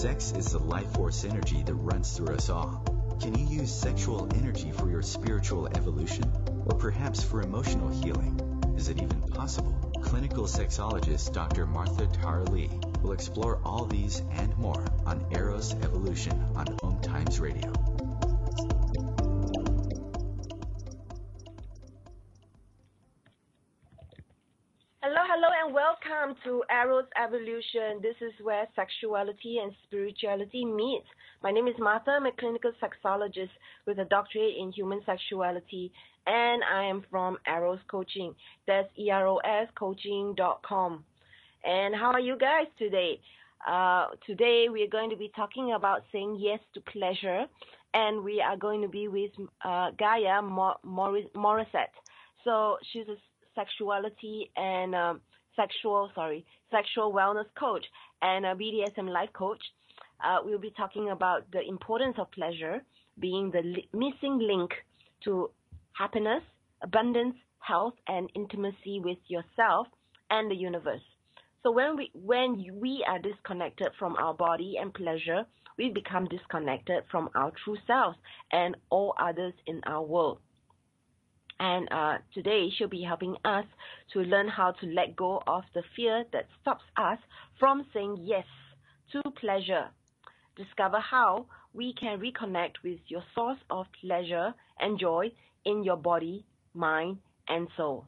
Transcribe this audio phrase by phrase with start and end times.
[0.00, 2.82] Sex is the life force energy that runs through us all.
[3.20, 6.24] Can you use sexual energy for your spiritual evolution?
[6.64, 8.40] Or perhaps for emotional healing?
[8.78, 9.74] Is it even possible?
[10.00, 11.66] Clinical sexologist Dr.
[11.66, 12.70] Martha Tara Lee
[13.02, 17.70] will explore all these and more on Eros Evolution on Om Times Radio.
[26.10, 28.00] Welcome to Eros Evolution.
[28.02, 31.04] This is where sexuality and spirituality meet.
[31.42, 32.12] My name is Martha.
[32.12, 33.50] I'm a clinical sexologist
[33.86, 35.92] with a doctorate in human sexuality,
[36.26, 38.34] and I am from Eros Coaching.
[38.66, 41.04] That's E-R-O-S coaching.com.
[41.64, 43.20] And how are you guys today?
[43.68, 47.44] Uh, today we are going to be talking about saying yes to pleasure,
[47.94, 49.32] and we are going to be with
[49.64, 51.94] uh, Gaia Mor- Morissette.
[52.44, 53.16] So she's a
[53.54, 55.20] sexuality and um,
[55.56, 57.84] sexual, sorry, sexual wellness coach
[58.22, 59.62] and a BDSM life coach.
[60.24, 62.82] Uh, we'll be talking about the importance of pleasure
[63.18, 64.70] being the li- missing link
[65.24, 65.50] to
[65.92, 66.42] happiness,
[66.82, 69.86] abundance, health, and intimacy with yourself
[70.30, 71.02] and the universe.
[71.62, 75.44] So when we when we are disconnected from our body and pleasure,
[75.76, 78.16] we become disconnected from our true selves
[78.52, 80.38] and all others in our world.
[81.60, 83.66] And uh, today she'll be helping us
[84.14, 87.18] to learn how to let go of the fear that stops us
[87.58, 88.46] from saying yes
[89.12, 89.88] to pleasure.
[90.56, 95.30] Discover how we can reconnect with your source of pleasure and joy
[95.66, 98.06] in your body, mind, and soul.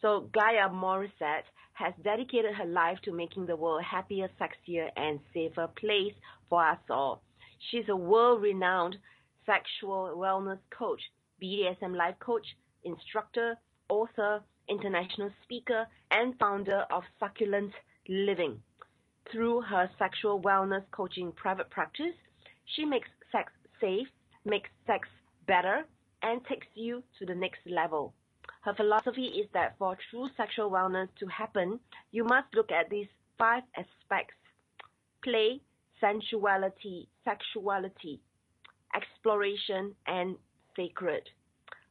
[0.00, 5.20] So Gaia Morissette has dedicated her life to making the world a happier, sexier, and
[5.34, 6.14] safer place
[6.48, 7.22] for us all.
[7.70, 8.96] She's a world-renowned
[9.44, 11.00] sexual wellness coach
[11.44, 12.46] BDSM life coach,
[12.84, 13.56] instructor,
[13.90, 17.72] author, international speaker, and founder of Succulent
[18.08, 18.60] Living.
[19.30, 22.14] Through her sexual wellness coaching private practice,
[22.74, 24.08] she makes sex safe,
[24.46, 25.06] makes sex
[25.46, 25.84] better,
[26.22, 28.14] and takes you to the next level.
[28.62, 31.78] Her philosophy is that for true sexual wellness to happen,
[32.10, 34.34] you must look at these five aspects
[35.22, 35.60] play,
[36.00, 38.20] sensuality, sexuality,
[38.94, 40.36] exploration, and
[40.76, 41.28] sacred.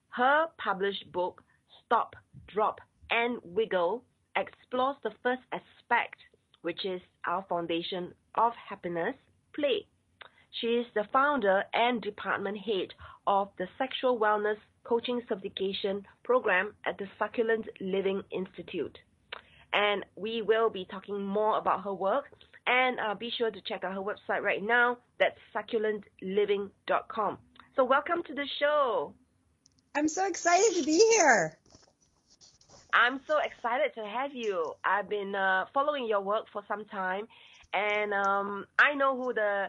[0.09, 1.43] Her published book,
[1.85, 2.15] Stop,
[2.47, 2.79] Drop,
[3.09, 4.03] and Wiggle,
[4.35, 6.17] explores the first aspect,
[6.61, 9.15] which is our foundation of happiness,
[9.53, 9.85] play.
[10.59, 12.93] She is the founder and department head
[13.25, 18.97] of the Sexual Wellness Coaching Certification Program at the Succulent Living Institute.
[19.73, 22.25] And we will be talking more about her work.
[22.67, 24.99] And uh, be sure to check out her website right now.
[25.19, 27.37] That's succulentliving.com.
[27.75, 29.15] So, welcome to the show.
[29.95, 31.57] I'm so excited to be here.
[32.93, 34.73] I'm so excited to have you.
[34.83, 37.27] I've been uh, following your work for some time,
[37.73, 39.67] and um, I know who the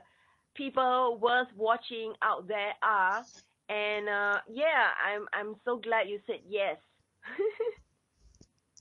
[0.55, 3.27] people worth watching out there are.
[3.69, 6.77] And uh, yeah, I'm I'm so glad you said yes.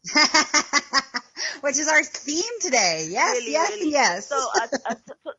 [1.61, 3.07] Which is our theme today.
[3.09, 3.91] Yes, Really, yes, really.
[3.91, 4.27] yes.
[4.29, 5.31] So, uh, uh, so,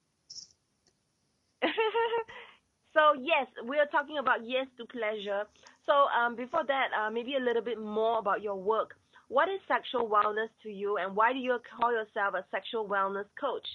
[2.95, 5.45] so, yes, we are talking about yes to pleasure.
[5.87, 8.95] So um, before that, uh, maybe a little bit more about your work.
[9.29, 13.27] What is sexual wellness to you, and why do you call yourself a sexual wellness
[13.41, 13.67] coach?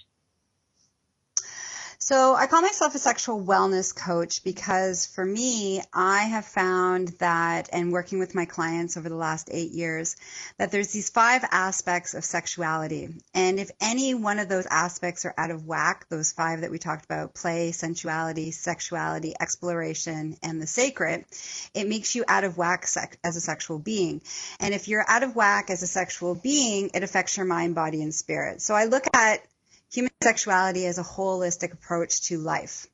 [2.02, 7.68] So I call myself a sexual wellness coach because for me, I have found that,
[7.74, 10.16] and working with my clients over the last eight years,
[10.56, 13.10] that there's these five aspects of sexuality.
[13.34, 16.78] And if any one of those aspects are out of whack, those five that we
[16.78, 21.26] talked about, play, sensuality, sexuality, exploration, and the sacred,
[21.74, 22.86] it makes you out of whack
[23.22, 24.22] as a sexual being.
[24.58, 28.02] And if you're out of whack as a sexual being, it affects your mind, body,
[28.02, 28.62] and spirit.
[28.62, 29.42] So I look at
[29.92, 32.86] human sexuality as a holistic approach to life.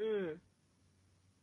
[0.00, 0.38] Mm.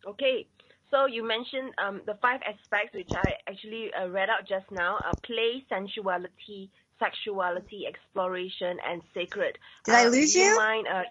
[0.08, 0.48] Okay.
[0.90, 4.98] So you mentioned um, the five aspects which I actually uh, read out just now:
[4.98, 6.70] uh, play, sensuality,
[7.00, 9.58] sexuality, exploration, and sacred.
[9.84, 10.46] Did I Uh, lose do you?
[10.46, 10.56] you?
[10.56, 10.88] Mind?
[10.88, 11.04] Uh,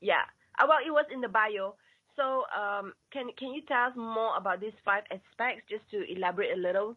[0.00, 0.22] yeah.
[0.58, 1.74] Uh, well, it was in the bio.
[2.16, 6.52] So, um, can can you tell us more about these five aspects, just to elaborate
[6.56, 6.96] a little?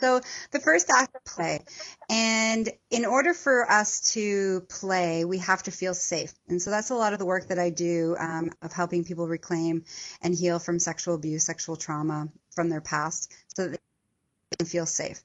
[0.00, 0.20] So
[0.50, 1.60] the first act of play.
[2.08, 6.32] And in order for us to play, we have to feel safe.
[6.48, 9.28] And so that's a lot of the work that I do um, of helping people
[9.28, 9.84] reclaim
[10.22, 14.86] and heal from sexual abuse, sexual trauma from their past so that they can feel
[14.86, 15.22] safe.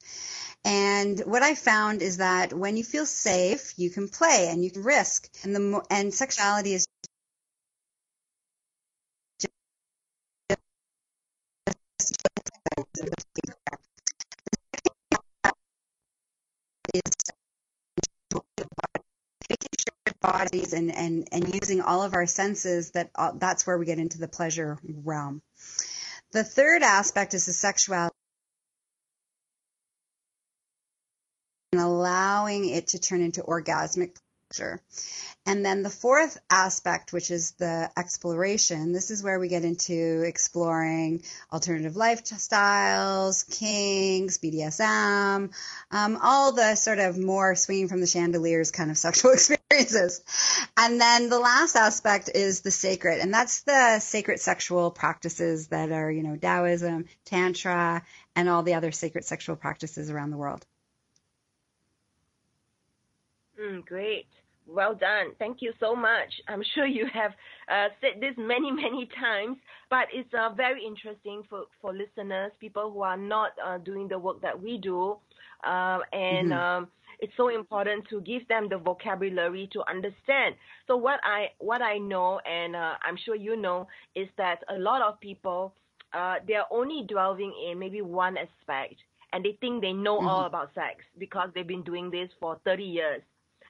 [0.65, 4.71] And what I found is that when you feel safe, you can play and you
[4.71, 5.29] can risk.
[5.43, 6.87] And the and sexuality is
[20.21, 23.99] bodies and, and, and using all of our senses that uh, that's where we get
[23.99, 25.41] into the pleasure realm.
[26.31, 28.15] The third aspect is the sexuality
[31.71, 34.15] and allowing it to turn into orgasmic
[34.49, 34.81] pleasure.
[35.47, 40.23] And then the fourth aspect, which is the exploration, this is where we get into
[40.25, 41.21] exploring
[41.53, 45.53] alternative lifestyles, kinks, BDSM,
[45.91, 50.21] um, all the sort of more swinging from the chandeliers kind of sexual experiences.
[50.75, 55.91] And then the last aspect is the sacred, and that's the sacred sexual practices that
[55.91, 58.03] are, you know, Taoism, Tantra,
[58.35, 60.65] and all the other sacred sexual practices around the world.
[63.65, 64.27] Mm, great.
[64.67, 65.33] Well done.
[65.37, 66.33] Thank you so much.
[66.47, 67.31] I'm sure you have
[67.69, 69.57] uh, said this many, many times,
[69.89, 74.17] but it's uh, very interesting for, for listeners, people who are not uh, doing the
[74.17, 75.17] work that we do.
[75.63, 76.53] Um, and mm-hmm.
[76.53, 76.87] um,
[77.19, 80.55] it's so important to give them the vocabulary to understand.
[80.87, 84.77] So what I what I know, and uh, I'm sure you know, is that a
[84.77, 85.73] lot of people
[86.13, 88.95] uh, they are only dwelling in maybe one aspect,
[89.31, 90.27] and they think they know mm-hmm.
[90.27, 93.21] all about sex because they've been doing this for 30 years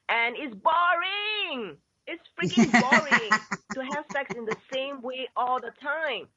[0.10, 1.78] and it's boring.
[2.08, 3.32] It's freaking boring
[3.74, 6.28] to have sex in the same way all the time.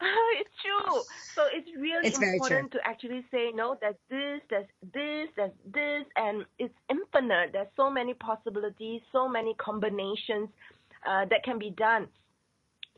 [0.38, 1.02] it's true.
[1.34, 3.76] So it's really it's important to actually say no.
[3.80, 7.50] There's this, there's this, there's this, and it's infinite.
[7.52, 10.48] There's so many possibilities, so many combinations
[11.06, 12.08] uh, that can be done.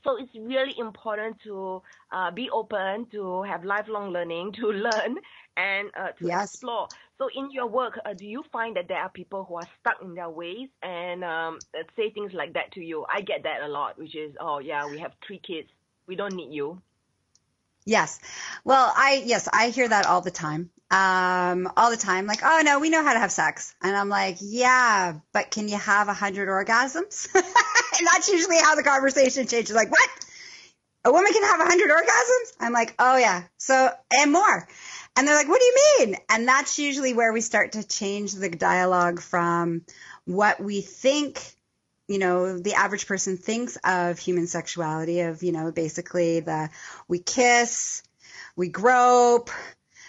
[0.04, 1.82] So it's really important to
[2.12, 5.16] uh, be open, to have lifelong learning, to learn,
[5.56, 6.54] and uh, to yes.
[6.54, 6.88] explore.
[7.18, 9.96] So in your work, uh, do you find that there are people who are stuck
[10.02, 11.60] in their ways and um,
[11.96, 13.04] say things like that to you?
[13.12, 15.68] I get that a lot, which is, oh yeah, we have three kids,
[16.06, 16.80] we don't need you.
[17.84, 18.20] Yes.
[18.64, 20.70] Well, I yes, I hear that all the time.
[20.90, 24.08] Um, all the time, like, oh no, we know how to have sex, and I'm
[24.08, 27.28] like, yeah, but can you have a hundred orgasms?
[27.34, 29.74] and that's usually how the conversation changes.
[29.74, 30.10] Like, what?
[31.04, 32.52] A woman can have a hundred orgasms?
[32.60, 33.44] I'm like, oh yeah.
[33.56, 34.68] So and more.
[35.16, 36.16] And they're like, what do you mean?
[36.28, 39.82] And that's usually where we start to change the dialogue from
[40.24, 41.40] what we think,
[42.10, 46.68] you know, the average person thinks of human sexuality of, you know, basically the,
[47.06, 48.02] we kiss,
[48.56, 49.48] we grope,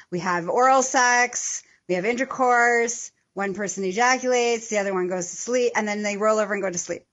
[0.09, 5.36] we have oral sex, we have intercourse, one person ejaculates, the other one goes to
[5.36, 7.06] sleep, and then they roll over and go to sleep.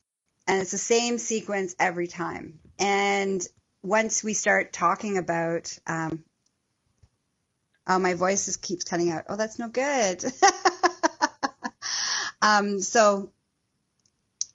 [0.46, 2.58] And it's the same sequence every time.
[2.78, 3.46] And
[3.82, 6.24] once we start talking about um,
[7.86, 9.24] Oh, my voice just keeps cutting out.
[9.28, 10.22] Oh, that's no good.
[12.42, 13.30] um, so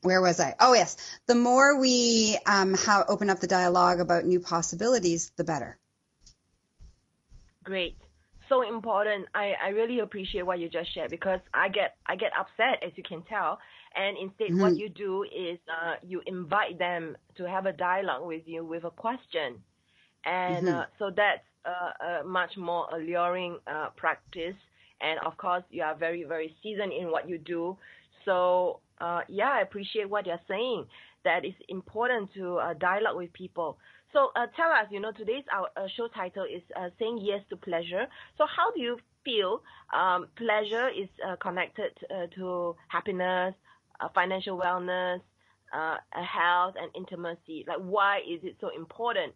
[0.04, 0.56] where was I?
[0.60, 0.98] Oh, yes.
[1.28, 2.76] The more we um,
[3.08, 5.78] open up the dialogue about new possibilities, the better.
[7.64, 7.98] Great.
[8.50, 9.26] So important.
[9.34, 12.92] I, I really appreciate what you just shared because I get I get upset as
[12.96, 13.60] you can tell.
[13.96, 14.62] And instead, mm-hmm.
[14.62, 18.84] what you do is uh, you invite them to have a dialogue with you with
[18.84, 19.60] a question,
[20.26, 20.76] and mm-hmm.
[20.76, 24.56] uh, so that's a, a much more alluring uh, practice.
[25.00, 27.78] And of course, you are very, very seasoned in what you do.
[28.26, 30.86] So, uh, yeah, I appreciate what you're saying.
[31.24, 33.78] That it's important to uh, dialogue with people.
[34.12, 37.42] So, uh, tell us, you know, today's our uh, show title is uh, saying yes
[37.50, 38.06] to pleasure.
[38.38, 39.62] So, how do you feel
[39.94, 41.08] um, pleasure is
[41.42, 41.92] connected
[42.36, 43.56] to happiness,
[44.14, 45.22] financial wellness,
[46.12, 47.64] health, and intimacy?
[47.68, 49.34] Like, why is it so important?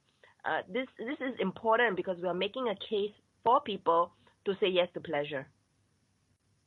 [0.48, 3.12] uh, this this is important because we are making a case
[3.44, 4.12] for people
[4.46, 5.48] to say yes to pleasure.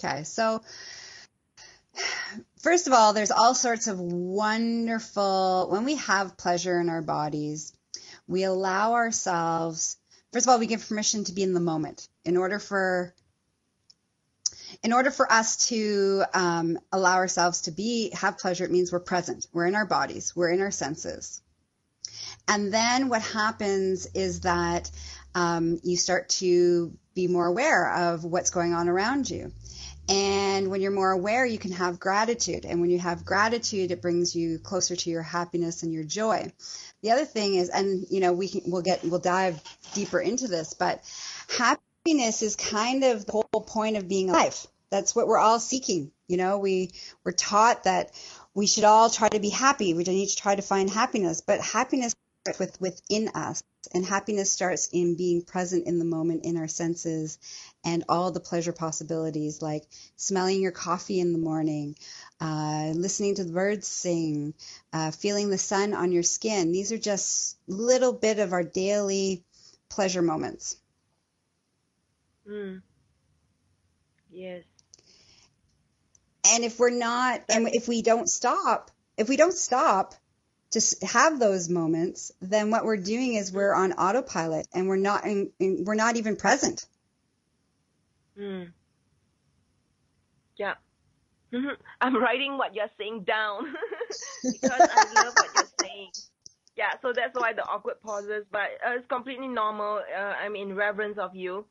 [0.03, 0.61] Okay, so
[2.63, 7.73] first of all, there's all sorts of wonderful when we have pleasure in our bodies,
[8.27, 9.97] we allow ourselves.
[10.33, 12.09] First of all, we give permission to be in the moment.
[12.25, 13.15] In order for
[14.83, 19.01] in order for us to um, allow ourselves to be have pleasure, it means we're
[19.01, 19.47] present.
[19.53, 20.35] We're in our bodies.
[20.35, 21.43] We're in our senses.
[22.49, 24.91] And then what happens is that
[25.35, 29.53] um, you start to be more aware of what's going on around you.
[30.09, 32.65] And when you're more aware, you can have gratitude.
[32.65, 36.53] And when you have gratitude, it brings you closer to your happiness and your joy.
[37.03, 39.63] The other thing is, and you know, we can, we'll get, we'll dive
[39.95, 41.03] deeper into this, but
[41.57, 44.67] happiness is kind of the whole point of being alive.
[44.91, 46.11] That's what we're all seeking.
[46.27, 46.91] You know, we,
[47.25, 48.11] we're taught that
[48.55, 49.95] we should all try to be happy.
[49.95, 52.15] We need to try to find happiness, but happiness
[52.59, 57.39] with within us and happiness starts in being present in the moment in our senses
[57.85, 59.85] and all the pleasure possibilities like
[60.17, 61.95] smelling your coffee in the morning
[62.41, 64.55] uh, listening to the birds sing
[64.93, 66.73] uh, feeling the sun on your skin.
[66.73, 69.45] These are just little bit of our daily
[69.91, 70.77] pleasure moments.
[72.49, 72.81] Mm.
[74.31, 74.65] yes.
[76.53, 80.15] And if we're not and if we don't stop if we don't stop
[80.73, 85.25] to have those moments, then what we're doing is we're on autopilot and we're not
[85.25, 86.87] in, in, we're not even present.
[88.39, 88.73] Mm.
[90.57, 90.75] Yeah.
[91.53, 91.75] Mm-hmm.
[92.01, 93.75] I'm writing what you're saying down
[94.43, 96.11] because I love what you're saying.
[96.77, 100.01] Yeah, so that's why the awkward pauses, but uh, it's completely normal.
[100.17, 101.67] Uh, I'm in reverence of you.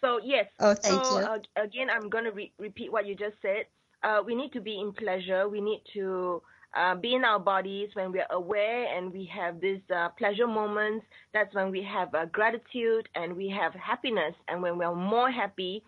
[0.00, 0.46] So yes.
[0.58, 1.26] Oh, thank so, you.
[1.26, 3.66] Uh, again, I'm gonna re- repeat what you just said.
[4.02, 5.48] Uh, we need to be in pleasure.
[5.48, 6.42] We need to
[6.76, 10.46] uh, be in our bodies when we are aware and we have these uh, pleasure
[10.46, 11.06] moments.
[11.32, 14.34] That's when we have uh, gratitude and we have happiness.
[14.48, 15.82] And when we are more happy,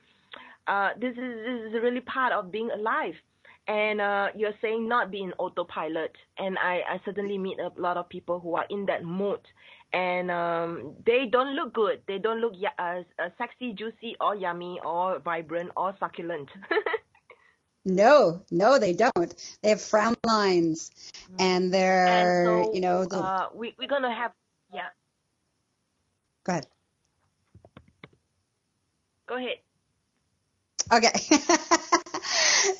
[0.66, 3.14] uh, this is this is really part of being alive.
[3.68, 6.12] And uh, you're saying not being autopilot.
[6.38, 9.40] And I, I certainly meet a lot of people who are in that mood.
[9.92, 12.00] And um, they don't look good.
[12.08, 12.54] They don't look
[13.38, 16.48] sexy, juicy, or yummy, or vibrant, or succulent.
[17.84, 19.34] No, no, they don't.
[19.62, 20.90] They have frown lines,
[21.24, 21.36] mm-hmm.
[21.38, 23.16] and they're, and so, you know, the...
[23.16, 24.32] uh, we we're gonna have,
[24.72, 24.88] yeah.
[26.44, 26.66] Go ahead.
[29.26, 29.58] Go ahead.
[30.92, 31.12] Okay.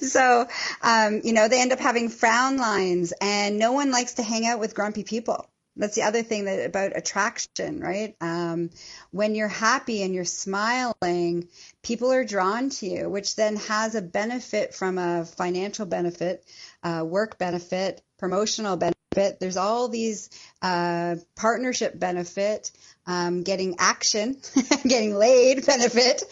[0.07, 0.47] so,
[0.83, 4.47] um, you know, they end up having frown lines, and no one likes to hang
[4.47, 5.49] out with grumpy people.
[5.77, 8.17] That's the other thing that about attraction, right?
[8.21, 8.71] Um,
[9.13, 11.49] when you're happy and you're smiling,
[11.83, 16.45] people are drawn to you, which then has a benefit from a financial benefit,
[16.83, 19.41] uh, work benefit, promotional benefit.
[19.41, 22.73] There's all these uh, partnership benefit,
[23.07, 24.37] um, getting action,
[24.87, 26.23] getting laid benefit.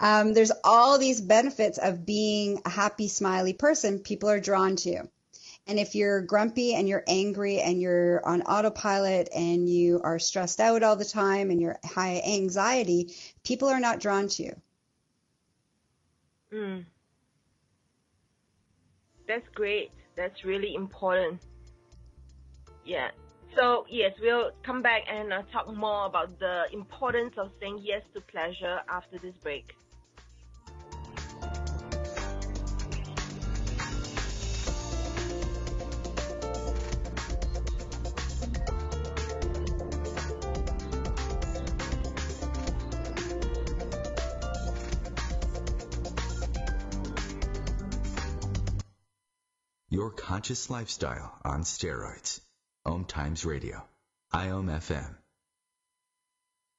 [0.00, 4.00] Um, there's all these benefits of being a happy, smiley person.
[4.00, 5.10] People are drawn to you.
[5.68, 10.60] And if you're grumpy and you're angry and you're on autopilot and you are stressed
[10.60, 14.56] out all the time and you're high anxiety, people are not drawn to you.
[16.52, 16.84] Mm.
[19.26, 19.90] That's great.
[20.16, 21.42] That's really important.
[22.84, 23.10] Yeah.
[23.56, 28.02] So, yes, we'll come back and uh, talk more about the importance of saying yes
[28.14, 29.74] to pleasure after this break.
[49.96, 52.42] Your conscious lifestyle on steroids.
[52.84, 53.82] Om Times Radio.
[54.30, 55.16] IOM FM.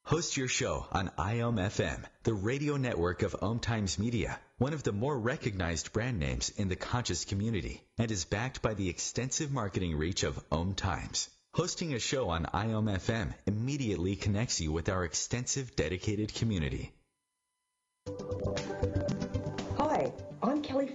[0.06, 4.84] Host your show on IOM FM, the radio network of Om Times Media, one of
[4.84, 9.52] the more recognized brand names in the conscious community, and is backed by the extensive
[9.52, 11.28] marketing reach of Om Times.
[11.56, 16.94] Hosting a show on IOM FM immediately connects you with our extensive dedicated community.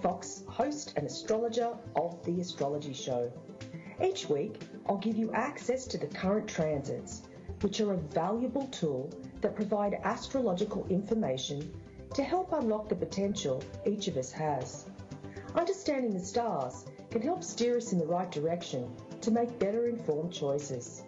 [0.02, 3.30] Fox, host and astrologer of The Astrology Show.
[4.04, 7.22] Each week, I'll give you access to the current transits,
[7.60, 11.72] which are a valuable tool that provide astrological information
[12.14, 14.86] to help unlock the potential each of us has.
[15.54, 18.90] Understanding the stars can help steer us in the right direction
[19.20, 21.04] to make better informed choices.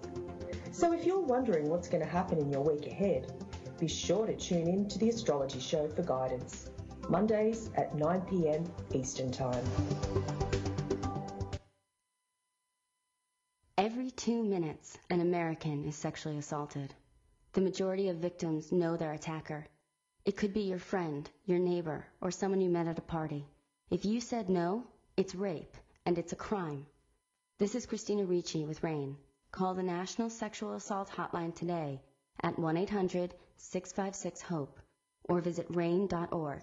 [0.70, 3.32] So if you're wondering what's going to happen in your week ahead,
[3.80, 6.70] be sure to tune in to the Astrology Show for guidance.
[7.08, 9.64] Mondays at 9 pm Eastern Time.
[13.76, 16.94] Every two minutes, an American is sexually assaulted.
[17.52, 19.66] The majority of victims know their attacker.
[20.25, 23.46] It could be your friend, your neighbor, or someone you met at a party.
[23.90, 24.84] If you said no,
[25.16, 26.87] it's rape, and it's a crime.
[27.58, 29.16] This is Christina Ricci with RAINN.
[29.52, 32.00] Call the National Sexual Assault Hotline today
[32.42, 34.80] at 1-800-656-HOPE
[35.28, 36.62] or visit rainn.org.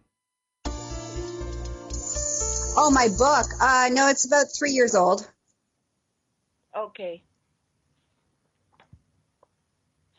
[2.75, 3.47] Oh, my book.
[3.59, 5.27] Uh, no, it's about three years old.
[6.77, 7.23] Okay.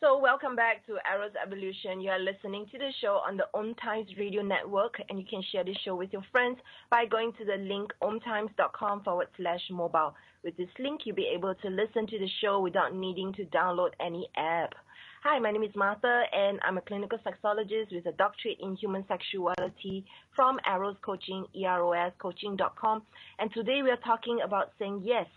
[0.03, 2.01] So welcome back to Eros Evolution.
[2.01, 5.41] You are listening to the show on the Om Times Radio Network, and you can
[5.49, 6.57] share this show with your friends
[6.91, 10.13] by going to the link omtimes.com forward slash mobile.
[10.43, 13.91] With this link, you'll be able to listen to the show without needing to download
[14.01, 14.73] any app.
[15.23, 19.05] Hi, my name is Martha, and I'm a clinical sexologist with a doctorate in human
[19.07, 20.03] sexuality
[20.35, 23.03] from Eros Coaching, eroscoaching.com.
[23.39, 25.27] And today we are talking about saying yes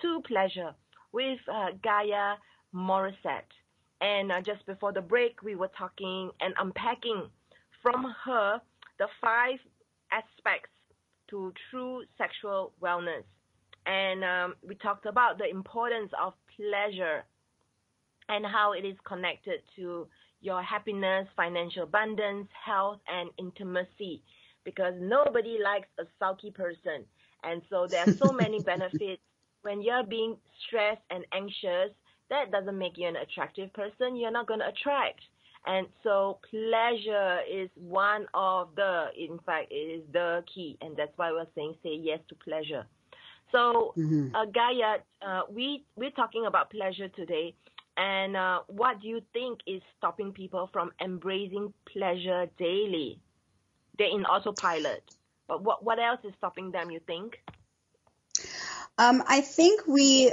[0.00, 0.72] to pleasure
[1.12, 2.36] with uh, Gaia
[2.74, 3.52] Morissette.
[4.00, 7.28] And uh, just before the break, we were talking and unpacking
[7.82, 8.62] from her
[8.98, 9.58] the five
[10.10, 10.70] aspects
[11.28, 13.24] to true sexual wellness.
[13.84, 17.24] And um, we talked about the importance of pleasure
[18.28, 20.06] and how it is connected to
[20.40, 24.22] your happiness, financial abundance, health, and intimacy.
[24.64, 27.04] Because nobody likes a sulky person.
[27.42, 29.20] And so there are so many benefits.
[29.62, 31.90] When you're being stressed and anxious,
[32.30, 34.16] that doesn't make you an attractive person.
[34.16, 35.20] You're not going to attract.
[35.66, 40.76] And so pleasure is one of the, in fact, it is the key.
[40.80, 42.84] And that's why we're saying say yes to pleasure.
[43.52, 44.34] So, Mm-hmm.
[44.34, 47.54] uh, Gaia, uh, we, we're talking about pleasure today.
[47.96, 53.20] And uh, what do you think is stopping people from embracing pleasure daily?
[53.98, 55.02] They're in autopilot.
[55.46, 57.38] But what, what else is stopping them, you think?
[58.98, 60.32] Um, I think we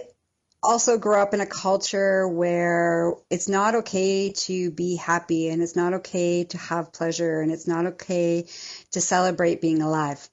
[0.64, 5.76] also grow up in a culture where it's not okay to be happy and it's
[5.76, 8.48] not okay to have pleasure and it's not okay
[8.92, 10.30] to celebrate being alive.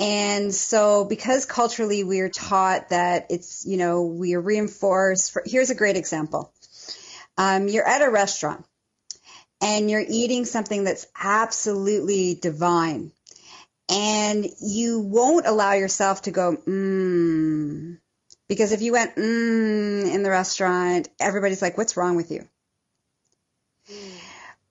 [0.00, 5.42] And so because culturally we are taught that it's, you know, we are reinforced for,
[5.46, 6.52] here's a great example.
[7.38, 8.64] Um, you're at a restaurant
[9.60, 13.12] and you're eating something that's absolutely divine
[13.88, 17.98] and you won't allow yourself to go, mmm,
[18.48, 22.48] because if you went mmm in the restaurant, everybody's like, "What's wrong with you?"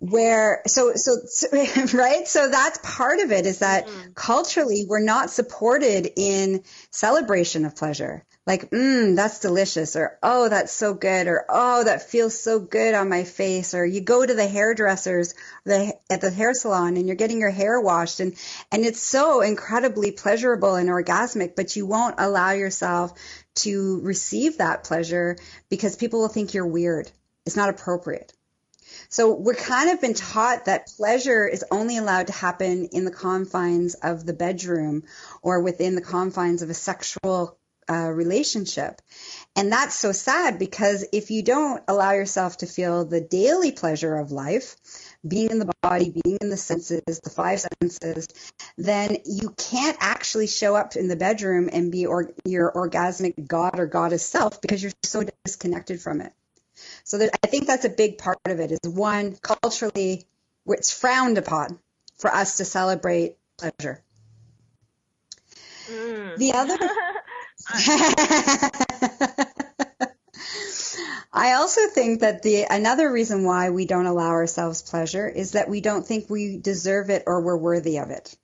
[0.03, 1.47] Where so so, so
[1.97, 2.27] right?
[2.27, 4.11] So that's part of it is that mm-hmm.
[4.15, 8.25] culturally we're not supported in celebration of pleasure.
[8.45, 12.93] Like, mmm, that's delicious, or oh, that's so good, or oh, that feels so good
[12.93, 17.07] on my face, or you go to the hairdressers the, at the hair salon and
[17.07, 18.35] you're getting your hair washed, and
[18.73, 23.13] and it's so incredibly pleasurable and orgasmic, but you won't allow yourself
[23.55, 25.37] to receive that pleasure
[25.69, 27.09] because people will think you're weird.
[27.45, 28.33] It's not appropriate.
[29.13, 33.11] So we're kind of been taught that pleasure is only allowed to happen in the
[33.11, 35.03] confines of the bedroom
[35.43, 39.03] or within the confines of a sexual uh, relationship.
[39.55, 44.15] And that's so sad because if you don't allow yourself to feel the daily pleasure
[44.15, 44.77] of life,
[45.27, 48.29] being in the body, being in the senses, the five senses,
[48.79, 53.79] then you can't actually show up in the bedroom and be or, your orgasmic god
[53.79, 56.33] or goddess self because you're so disconnected from it.
[57.03, 60.25] So that, I think that's a big part of it is one, culturally,
[60.65, 61.79] it's frowned upon
[62.17, 64.03] for us to celebrate pleasure.
[65.89, 66.37] Mm.
[66.37, 66.77] The other
[71.33, 75.69] I also think that the another reason why we don't allow ourselves pleasure is that
[75.69, 78.35] we don't think we deserve it or we're worthy of it.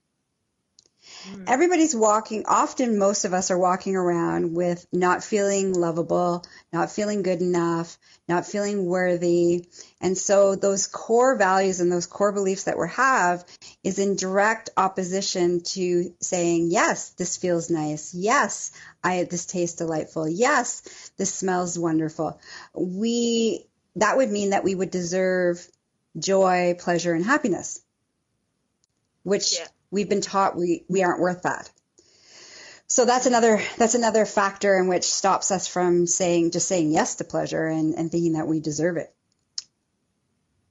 [1.47, 7.23] Everybody's walking, often most of us are walking around with not feeling lovable, not feeling
[7.23, 7.97] good enough,
[8.29, 9.65] not feeling worthy.
[9.99, 13.43] And so those core values and those core beliefs that we have
[13.83, 18.13] is in direct opposition to saying, yes, this feels nice.
[18.13, 18.71] Yes,
[19.03, 20.29] I, this tastes delightful.
[20.29, 22.39] Yes, this smells wonderful.
[22.75, 23.65] We,
[23.95, 25.67] that would mean that we would deserve
[26.17, 27.81] joy, pleasure, and happiness,
[29.23, 29.67] which Yeah.
[29.89, 31.69] we've been taught we, we aren't worth that.
[32.89, 37.15] So that's another that's another factor in which stops us from saying just saying yes
[37.15, 39.13] to pleasure and, and thinking that we deserve it.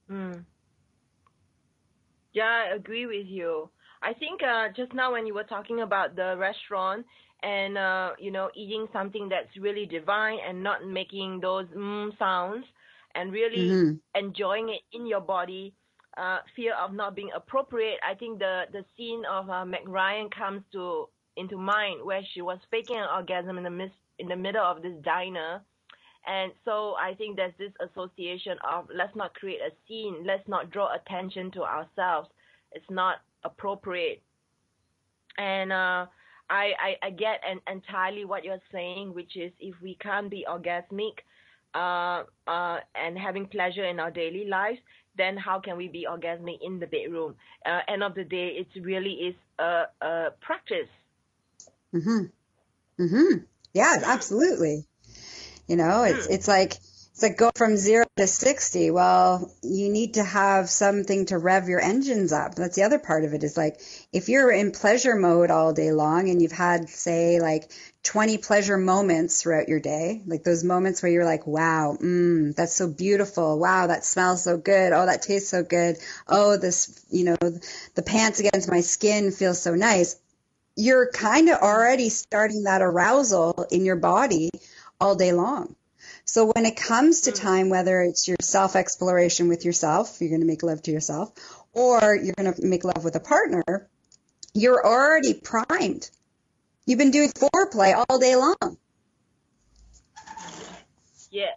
[0.09, 0.45] Mm.
[2.33, 3.69] Yeah, I agree with you.
[4.01, 7.05] I think uh, just now when you were talking about the restaurant
[7.43, 12.65] and uh, you know eating something that's really divine and not making those mm sounds
[13.15, 13.97] and really Mm-hmm.
[14.15, 15.73] enjoying it in your body,
[16.17, 17.97] uh, fear of not being appropriate.
[18.07, 22.41] I think the the scene of uh, Meg Ryan comes to into mind where she
[22.41, 25.61] was faking an orgasm in the midst in the middle of this diner.
[26.27, 30.69] And so I think there's this association of let's not create a scene, let's not
[30.69, 32.29] draw attention to ourselves.
[32.73, 34.21] It's not appropriate.
[35.37, 36.05] And uh,
[36.49, 40.45] I, I I get en- entirely what you're saying, which is if we can't be
[40.47, 41.15] orgasmic
[41.73, 44.79] uh, uh, and having pleasure in our daily lives,
[45.17, 47.35] then how can we be orgasmic in the bedroom?
[47.65, 50.89] Uh, end of the day, it really is a, a practice.
[51.93, 52.31] Mhm.
[52.99, 53.45] Mhm.
[53.73, 54.85] Yeah, absolutely.
[55.67, 58.91] You know, it's it's like it's like go from 0 to 60.
[58.91, 62.55] Well, you need to have something to rev your engines up.
[62.55, 63.79] That's the other part of it is like
[64.13, 67.71] if you're in pleasure mode all day long and you've had say like
[68.03, 72.73] 20 pleasure moments throughout your day, like those moments where you're like, wow, mm, that's
[72.73, 73.59] so beautiful.
[73.59, 74.93] Wow, that smells so good.
[74.93, 75.97] Oh, that tastes so good.
[76.27, 77.37] Oh, this, you know,
[77.95, 80.15] the pants against my skin feels so nice
[80.79, 84.49] you're kind of already starting that arousal in your body
[84.99, 85.75] all day long.
[86.23, 87.35] So when it comes to mm.
[87.35, 91.33] time, whether it's your self exploration with yourself, you're going to make love to yourself,
[91.73, 93.89] or you're going to make love with a partner,
[94.53, 96.09] you're already primed.
[96.85, 98.77] You've been doing foreplay all day long.
[101.29, 101.55] Yeah,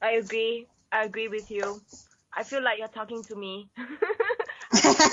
[0.00, 0.66] I agree.
[0.90, 1.80] I agree with you.
[2.32, 3.68] I feel like you're talking to me.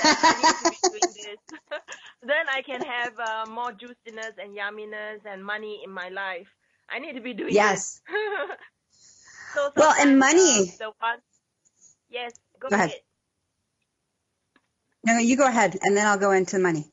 [0.08, 1.40] I feel that I need to be doing this.
[2.24, 6.48] then I can have uh, more juiciness and yumminess and money in my life.
[6.90, 8.02] I need to be doing Yes.
[8.02, 8.02] this.
[9.56, 11.20] so Well, and money- uh, the one,
[12.10, 12.90] yes, go, Go ahead.
[12.90, 13.02] ahead.
[15.06, 16.86] No, no, you go ahead, and then I'll go into money.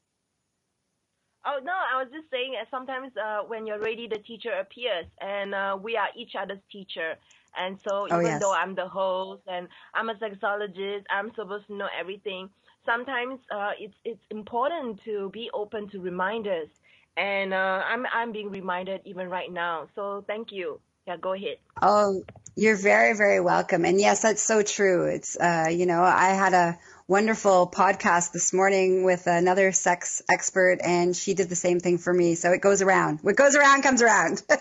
[1.46, 5.06] Oh no, I was just saying that sometimes uh, when you're ready, the teacher appears,
[5.20, 7.14] and uh, we are each other's teacher.
[7.56, 8.40] And so Oh, even yes.
[8.40, 12.50] though I'm the host and I'm a sexologist, I'm supposed to know everything.
[12.86, 16.68] Sometimes uh, it's it's important to be open to reminders,
[17.16, 19.88] and uh, I'm I'm being reminded even right now.
[19.94, 20.80] So thank you.
[21.06, 21.56] Yeah, go ahead.
[21.82, 22.22] Oh,
[22.56, 23.84] you're very, very welcome.
[23.84, 25.06] And yes, that's so true.
[25.06, 30.78] It's, uh, you know, I had a wonderful podcast this morning with another sex expert
[30.82, 32.36] and she did the same thing for me.
[32.36, 33.18] So it goes around.
[33.22, 34.42] What goes around comes around.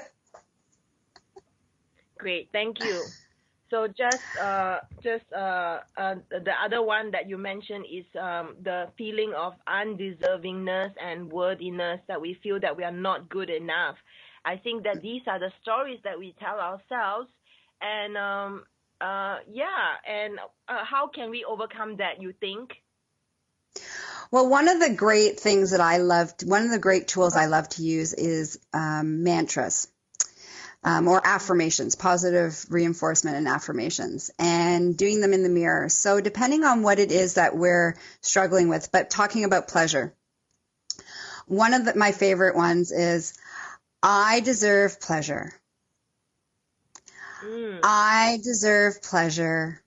[2.17, 3.03] Great, thank you.
[3.73, 8.89] So just uh, just uh, uh, the other one that you mentioned is um, the
[8.99, 13.95] feeling of undeservingness and worthiness that we feel that we are not good enough.
[14.45, 17.29] I think that these are the stories that we tell ourselves,
[17.81, 18.63] and um,
[19.01, 20.37] uh, yeah, and
[20.69, 22.21] uh, how can we overcome that?
[22.21, 22.69] You think?
[24.29, 27.47] Well, one of the great things that I love, one of the great tools I
[27.47, 29.87] love to use is um, mantras.
[30.85, 35.87] Um, or affirmations, positive reinforcement and affirmations, and doing them in the mirror.
[35.87, 40.13] So, depending on what it is that we're struggling with, but talking about pleasure,
[41.47, 43.33] one of the, my favorite ones is
[44.01, 45.53] I deserve pleasure.
[47.45, 47.79] Mm.
[47.83, 49.81] I deserve pleasure.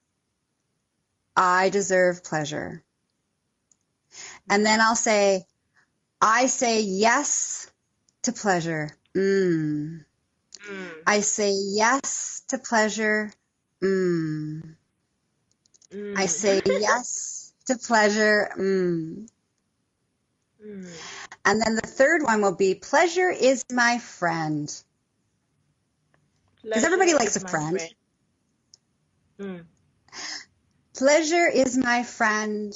[1.37, 2.83] I deserve pleasure.
[4.49, 5.45] And then I'll say,
[6.21, 7.71] I say yes
[8.23, 8.91] to pleasure.
[9.15, 10.06] Mm.
[10.71, 10.89] Mm.
[11.07, 13.33] I say yes to pleasure.
[13.83, 14.77] Mm.
[15.93, 16.19] Mm.
[16.19, 18.51] I say yes to pleasure.
[18.57, 19.29] Mm.
[20.65, 20.91] Mm.
[21.45, 24.73] And then the third one will be pleasure is my friend.
[26.63, 27.95] Because everybody likes a my friend.
[29.39, 29.65] Mm.
[30.97, 32.75] Pleasure is my friend.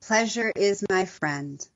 [0.00, 1.66] Pleasure is my friend.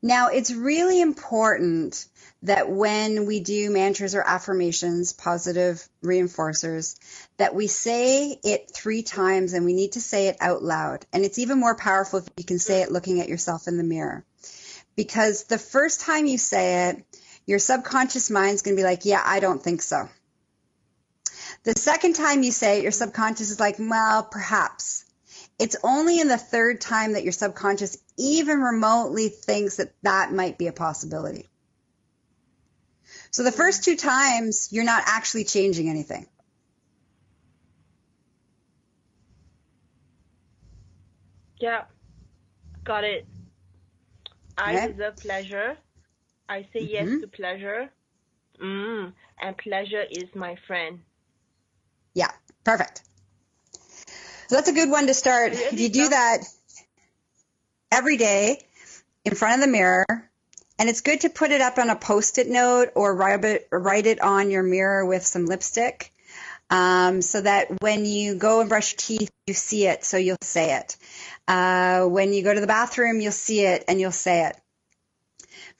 [0.00, 2.06] Now, it's really important
[2.44, 6.96] that when we do mantras or affirmations, positive reinforcers,
[7.36, 11.04] that we say it three times and we need to say it out loud.
[11.12, 13.82] And it's even more powerful if you can say it looking at yourself in the
[13.82, 14.24] mirror.
[14.94, 17.04] Because the first time you say it,
[17.44, 20.08] your subconscious mind's going to be like, yeah, I don't think so.
[21.64, 25.04] The second time you say it, your subconscious is like, well, perhaps.
[25.58, 30.56] It's only in the third time that your subconscious even remotely thinks that that might
[30.58, 31.48] be a possibility.
[33.30, 36.26] So the first two times, you're not actually changing anything.
[41.60, 41.84] Yeah,
[42.84, 43.26] got it.
[44.56, 44.92] I Okay.
[44.92, 45.76] deserve pleasure.
[46.48, 47.20] I say yes Mhm.
[47.20, 47.90] to pleasure.
[48.62, 51.00] Mm, and pleasure is my friend.
[52.14, 52.30] Yeah,
[52.64, 53.02] perfect.
[54.48, 55.52] So that's a good one to start.
[55.52, 56.38] If you do that
[57.92, 58.64] every day
[59.24, 60.06] in front of the mirror,
[60.78, 64.06] and it's good to put it up on a post-it note or write it, write
[64.06, 66.14] it on your mirror with some lipstick,
[66.70, 70.38] um, so that when you go and brush your teeth, you see it, so you'll
[70.40, 70.96] say it.
[71.46, 74.56] Uh, when you go to the bathroom, you'll see it and you'll say it.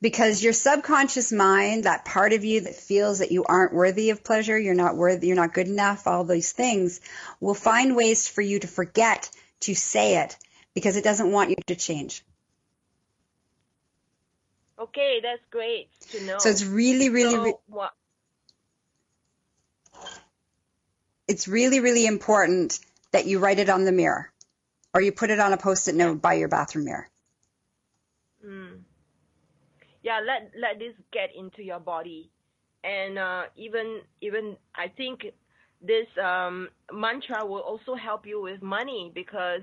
[0.00, 4.22] Because your subconscious mind, that part of you that feels that you aren't worthy of
[4.22, 7.00] pleasure, you're not worthy, you're not good enough, all these things,
[7.40, 9.28] will find ways for you to forget
[9.60, 10.36] to say it
[10.74, 12.24] because it doesn't want you to change.
[14.78, 16.38] Okay, that's great to know.
[16.38, 17.92] So it's really, really, So re- what?
[21.26, 22.78] it's really, really important
[23.10, 24.30] that you write it on the mirror
[24.94, 27.08] or you put it on a post-it note by your bathroom mirror.
[30.02, 32.30] Yeah, let let this get into your body,
[32.84, 35.26] and uh, even even I think
[35.82, 39.62] this um, mantra will also help you with money because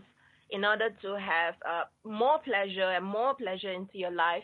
[0.49, 4.43] in order to have uh, more pleasure and more pleasure into your life,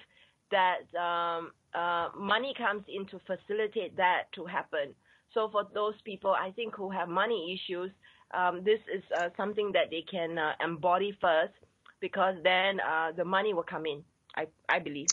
[0.49, 4.95] that um, uh, money comes in to facilitate that to happen.
[5.33, 7.91] So for those people, I think who have money issues,
[8.33, 11.53] um, this is uh, something that they can uh, embody first,
[11.99, 14.03] because then uh, the money will come in.
[14.35, 15.11] I I believe.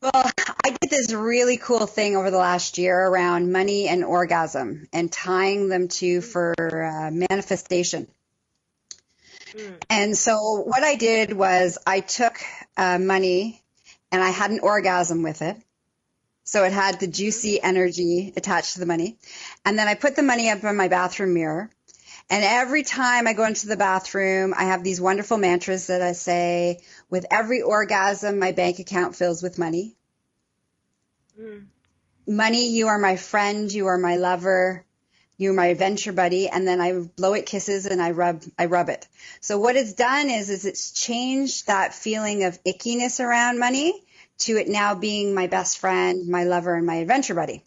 [0.00, 4.88] Well, I did this really cool thing over the last year around money and orgasm
[4.92, 8.08] and tying them to for uh, manifestation.
[9.88, 12.36] And so what I did was I took
[12.76, 13.62] uh, money
[14.10, 15.56] and I had an orgasm with it.
[16.44, 19.16] So it had the juicy energy attached to the money.
[19.64, 21.70] And then I put the money up in my bathroom mirror.
[22.28, 26.12] And every time I go into the bathroom, I have these wonderful mantras that I
[26.12, 26.80] say,
[27.12, 29.94] with every orgasm, my bank account fills with money.
[31.38, 31.66] Mm.
[32.26, 34.86] Money, you are my friend, you are my lover,
[35.36, 38.88] you're my adventure buddy, and then I blow it kisses and I rub I rub
[38.88, 39.06] it.
[39.42, 43.92] So what it's done is is it's changed that feeling of ickiness around money
[44.38, 47.62] to it now being my best friend, my lover, and my adventure buddy.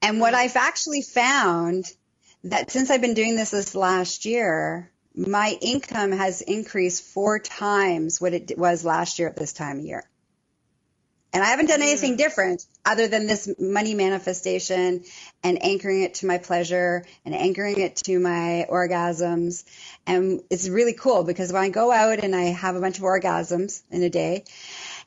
[0.00, 1.84] And what I've actually found
[2.44, 8.20] that since I've been doing this this last year, my income has increased four times
[8.20, 10.04] what it was last year at this time of year.
[11.32, 11.88] And I haven't done mm.
[11.88, 15.02] anything different other than this money manifestation
[15.42, 19.64] and anchoring it to my pleasure and anchoring it to my orgasms.
[20.06, 23.04] And it's really cool because when I go out and I have a bunch of
[23.04, 24.44] orgasms in a day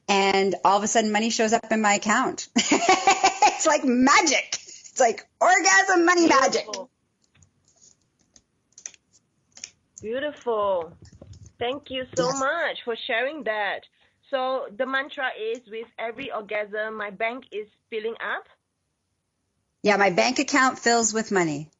[0.09, 2.49] and all of a sudden money shows up in my account.
[2.55, 4.59] it's like magic.
[4.89, 6.67] It's like orgasm money magic.
[10.01, 10.93] Beautiful.
[11.59, 12.39] Thank you so Yes.
[12.39, 13.81] much for sharing that.
[14.29, 18.45] So the mantra is with every orgasm, my bank is filling up.
[19.83, 21.71] Yeah, my bank account fills with money.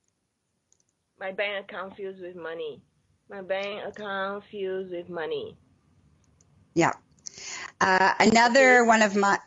[1.20, 2.82] My bank account fills with money.
[3.30, 5.58] My bank account fills with money.
[6.76, 6.94] Yeah.
[7.82, 9.40] Uh, another one of my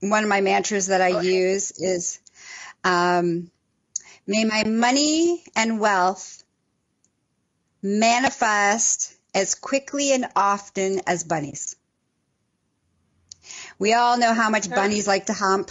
[0.00, 2.20] one of my mantras that I use is
[2.84, 3.50] um,
[4.26, 6.43] may my money and wealth
[7.84, 11.76] manifest as quickly and often as bunnies.
[13.78, 15.70] We all know how much bunnies like to hump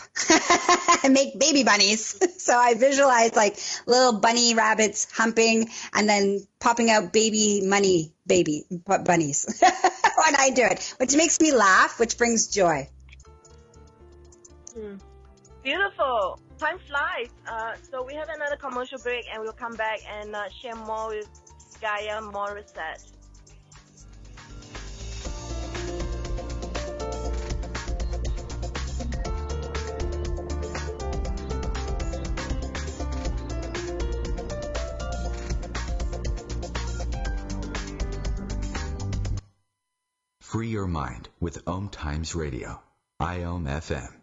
[1.03, 2.15] and make baby bunnies.
[2.43, 8.65] So I visualize like little bunny rabbits humping and then popping out baby money baby
[8.85, 12.89] bunnies when I do it, which makes me laugh, which brings joy.
[14.73, 14.95] Hmm.
[15.63, 16.37] Beautiful.
[16.57, 17.29] Time flies.
[17.47, 21.07] Uh, so we have another commercial break and we'll come back and uh, share more
[21.07, 21.29] with
[21.83, 23.11] Gaia Morissette.
[40.39, 42.81] Free your mind with Om Times Radio,
[43.21, 44.22] IOM FM.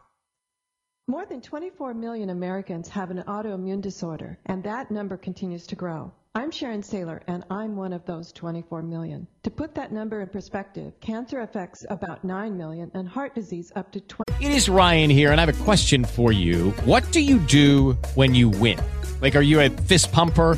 [1.11, 6.09] More than 24 million Americans have an autoimmune disorder, and that number continues to grow.
[6.35, 9.27] I'm Sharon Saylor, and I'm one of those 24 million.
[9.43, 13.91] To put that number in perspective, cancer affects about 9 million and heart disease up
[13.91, 14.45] to 20.
[14.45, 16.71] It is Ryan here, and I have a question for you.
[16.85, 18.79] What do you do when you win?
[19.19, 20.57] Like, are you a fist pumper?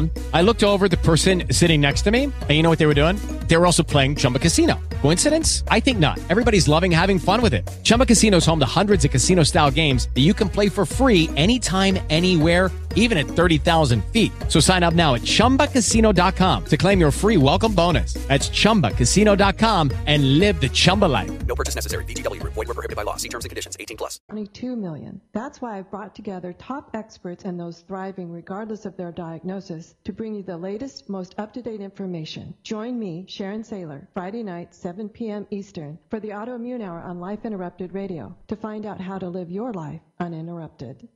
[0.01, 2.87] Um, I looked over the person sitting next to me, and you know what they
[2.87, 3.17] were doing?
[3.47, 4.79] They were also playing Chumba Casino.
[5.01, 5.63] Coincidence?
[5.67, 6.19] I think not.
[6.29, 7.69] Everybody's loving having fun with it.
[7.83, 10.85] Chumba Casino is home to hundreds of casino style games that you can play for
[10.85, 14.31] free anytime, anywhere, even at 30,000 feet.
[14.47, 18.13] So sign up now at chumbacasino.com to claim your free welcome bonus.
[18.27, 21.31] That's chumbacasino.com and live the Chumba life.
[21.45, 22.05] No purchase necessary.
[22.05, 22.41] VGW.
[22.43, 23.17] Void were prohibited by law.
[23.17, 23.75] See terms and conditions.
[23.79, 24.19] 18 plus.
[24.29, 25.21] 22 million.
[25.33, 30.13] That's why I've brought together top experts and those thriving regardless of their diagnosis to
[30.13, 32.53] bring you the latest, most up-to-date information.
[32.63, 35.47] Join me, Sharon Saylor, Friday night, 7 p.m.
[35.49, 39.49] Eastern, for the Autoimmune Hour on Life Interrupted Radio to find out how to live
[39.49, 41.07] your life uninterrupted.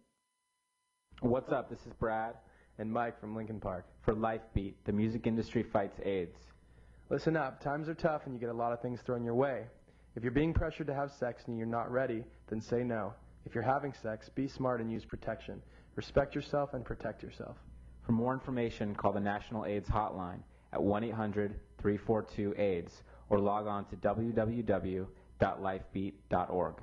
[1.22, 1.70] What's up?
[1.70, 2.36] This is Brad
[2.78, 6.38] and Mike from Linkin Park for Life Beat, the music industry fights AIDS.
[7.10, 9.66] Listen up, times are tough and you get a lot of things thrown your way.
[10.16, 13.14] If you're being pressured to have sex and you're not ready, then say no.
[13.46, 15.62] If you're having sex, be smart and use protection.
[15.96, 17.58] Respect yourself and protect yourself.
[18.06, 26.76] For more information, call the National AIDS Hotline at 1-800-342-AIDS or log on to www.lifebeat.org.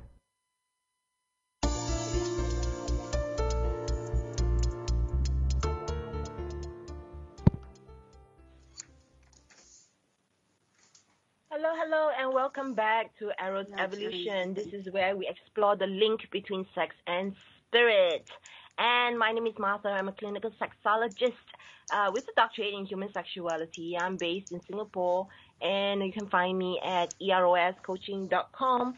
[11.51, 14.55] Hello, hello, and welcome back to Eros Evolution.
[14.55, 17.37] This is where we explore the link between sex and
[17.69, 18.29] spirit.
[18.79, 19.89] And my name is Martha.
[19.89, 21.33] I'm a clinical sexologist
[21.93, 23.97] uh, with a doctorate in human sexuality.
[23.99, 25.29] I'm based in Singapore,
[25.61, 28.95] and you can find me at eroscoaching.com.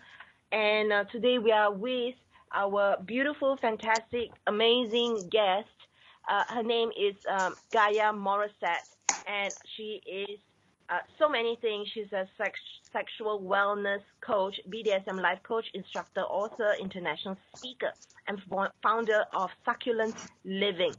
[0.53, 2.15] And uh, today we are with
[2.53, 5.69] our beautiful, fantastic, amazing guest.
[6.29, 8.89] Uh, her name is um, Gaia Morrissette,
[9.27, 10.39] and she is
[10.89, 11.89] uh, so many things.
[11.93, 12.59] She's a sex,
[12.95, 17.93] sexual wellness coach, BDSM life coach, instructor, author, international speaker,
[18.29, 18.41] and
[18.83, 20.95] founder of Succulent Living.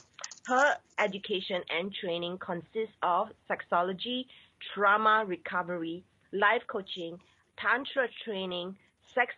[0.46, 4.28] Her education and training consists of sexology,
[4.74, 6.04] trauma recovery,
[6.34, 7.20] life coaching,
[7.58, 8.76] tantra training,
[9.16, 9.34] sex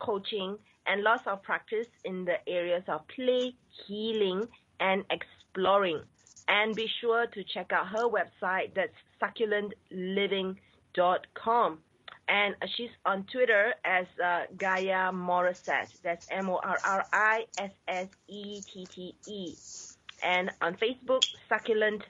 [0.00, 3.54] coaching, and lots of practice in the areas of play,
[3.86, 4.48] healing,
[4.80, 6.00] and exploring.
[6.48, 8.72] And be sure to check out her website.
[8.74, 11.78] That's succulentliving.com.
[12.28, 16.00] And she's on Twitter as uh, Gaia Morrissette.
[16.02, 19.54] That's M O R R I S S E T T E.
[20.22, 22.02] And on Facebook, Succulent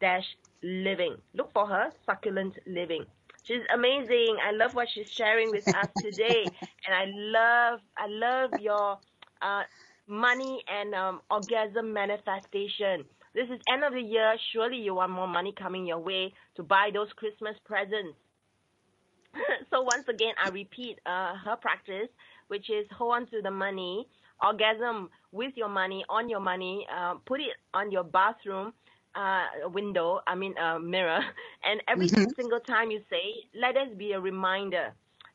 [0.00, 0.24] Dash
[0.62, 1.16] Living.
[1.34, 3.04] Look for her, Succulent Living.
[3.42, 4.36] She's amazing.
[4.42, 6.44] I love what she's sharing with us today,
[6.86, 8.98] and I love, I love your
[9.40, 9.62] uh,
[10.06, 13.04] money and um, orgasm manifestation.
[13.34, 14.34] This is end of the year.
[14.52, 18.16] Surely you want more money coming your way to buy those Christmas presents.
[19.70, 22.08] so once again, I repeat uh, her practice,
[22.48, 24.06] which is hold on to the money,
[24.42, 28.72] orgasm with your money, on your money, uh, put it on your bathroom
[29.14, 31.20] uh, window, I mean uh, mirror,
[31.64, 32.34] and every Mhm.
[32.36, 34.92] single time you say, let us be a reminder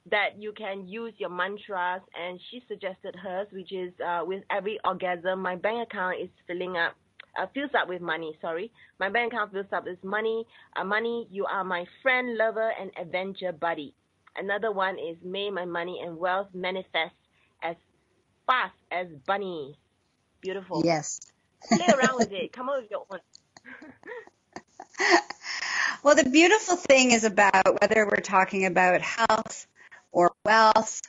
[0.10, 2.02] that you can use your mantras.
[2.16, 6.78] And she suggested hers, which is uh, with every orgasm, my bank account is filling
[6.78, 6.94] up.
[7.38, 8.38] Uh, fills up with money.
[8.42, 10.46] Sorry, my bank account fills up with money.
[10.76, 13.94] Uh, money, you are my friend, lover, and adventure buddy.
[14.36, 17.16] Another one is may my money and wealth manifest
[17.62, 17.76] as
[18.46, 19.76] fast as bunnies.
[20.42, 20.82] Beautiful.
[20.86, 21.20] Yes.
[21.70, 22.52] Play around with it.
[22.52, 23.20] Come up with your own.
[26.04, 29.68] Well, the beautiful thing is about whether we're talking about health
[30.12, 31.02] or wealth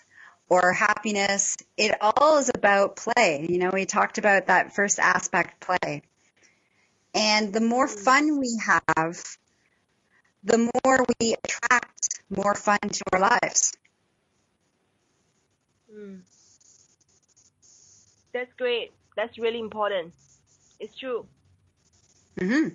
[0.49, 3.45] or happiness, it all is about play.
[3.49, 6.03] You know, we talked about that first aspect, play.
[7.15, 9.23] And the more fun we have,
[10.43, 13.73] the more we attract more fun to our lives.
[15.93, 16.21] Mm.
[18.33, 18.93] That's great.
[19.17, 20.13] That's really important.
[20.81, 21.27] It's true.
[22.41, 22.75] Mhm.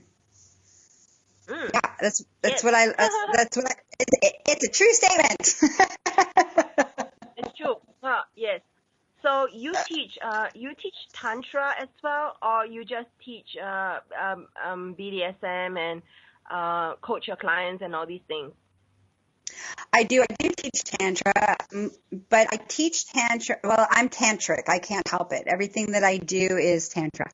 [1.48, 1.74] Mm.
[1.74, 2.64] Yeah, that's that's Yes.
[2.64, 5.76] what I that's, that's what I, it, it, it's a true statement.
[7.38, 7.76] It's true.
[8.04, 8.62] Huh, yes.
[9.22, 14.48] So you teach uh, you teach tantra as well, or you just teach uh, um,
[14.66, 16.02] um, BDSM and
[16.50, 18.52] uh, coach your clients and all these things?
[19.92, 20.22] I do.
[20.22, 21.58] I do teach tantra,
[22.30, 23.58] but I teach tantra.
[23.64, 24.70] Well, I'm tantric.
[24.70, 25.44] I can't help it.
[25.48, 27.32] Everything that I do is tantra.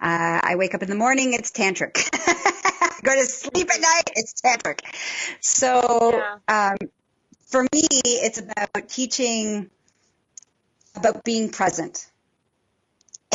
[0.00, 1.94] Uh, I wake up in the morning, it's tantric.
[3.02, 4.80] Go to sleep at night, it's tantric.
[5.40, 6.72] So yeah.
[6.72, 6.76] um,
[7.46, 9.70] for me, it's about teaching
[10.94, 12.10] about being present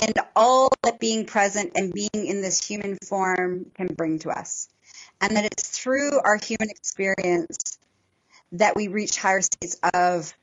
[0.01, 4.70] and all that being present and being in this human form can bring to us.
[5.22, 7.78] And that it's through our human experience
[8.53, 10.34] that we reach higher states of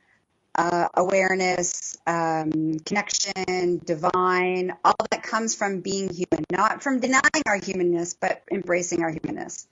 [0.55, 7.59] uh, awareness, um, connection, divine, all that comes from being human, not from denying our
[7.59, 9.67] humanness, but embracing our humanness.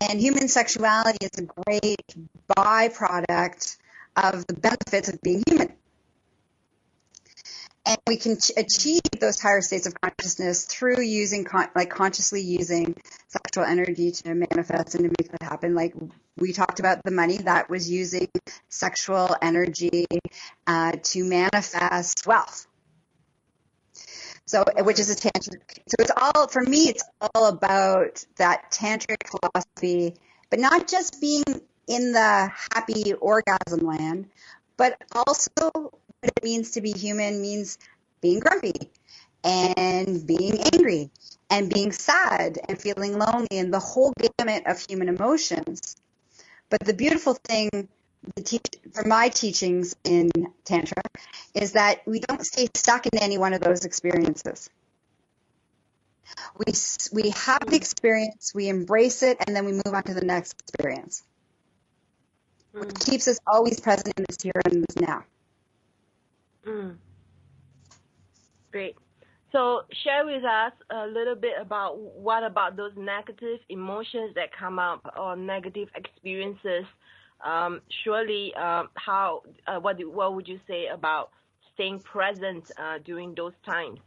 [0.00, 2.14] And human sexuality is a great
[2.56, 3.76] byproduct
[4.16, 5.72] of the benefits of being human
[7.86, 12.96] and we can achieve those higher states of consciousness through using con- like consciously using
[13.28, 15.74] sexual energy to manifest and to make that happen.
[15.74, 15.94] Like
[16.38, 18.28] we talked about the money that was using
[18.68, 20.06] sexual energy
[20.66, 22.66] uh, to manifest wealth.
[24.46, 29.26] So which is a tantric so it's all for me it's all about that tantric
[29.26, 30.16] philosophy
[30.50, 31.44] but not just being
[31.86, 34.28] in the happy orgasm land
[34.76, 35.90] but also
[36.24, 37.78] what it means to be human means
[38.20, 38.72] being grumpy
[39.42, 41.10] and being angry
[41.50, 45.96] and being sad and feeling lonely and the whole gamut of human emotions.
[46.70, 47.88] But the beautiful thing
[48.42, 50.30] teach, for my teachings in
[50.64, 51.02] Tantra
[51.54, 54.70] is that we don't stay stuck in any one of those experiences.
[56.56, 56.72] We,
[57.12, 60.54] we have the experience, we embrace it, and then we move on to the next
[60.60, 61.22] experience.
[62.72, 63.10] Which mm.
[63.10, 65.24] keeps us always present in this here and this now.
[66.66, 66.96] Mm.
[68.72, 68.96] Great.
[69.52, 74.80] So share with us a little bit about what about those negative emotions that come
[74.80, 76.84] up or negative experiences.
[77.44, 81.30] Um, surely, uh, how uh, what what would you say about
[81.74, 84.00] staying present uh, during those times?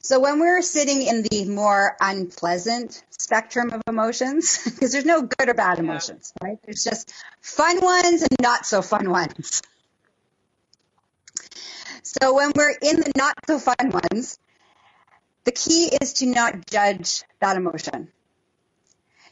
[0.00, 5.48] So when we're sitting in the more unpleasant spectrum of emotions, because there's no good
[5.48, 6.58] or bad emotions, right?
[6.64, 9.62] There's just fun ones and not so fun ones.
[12.22, 14.38] So when we're in the not so fun ones,
[15.44, 18.08] the key is to not judge that emotion.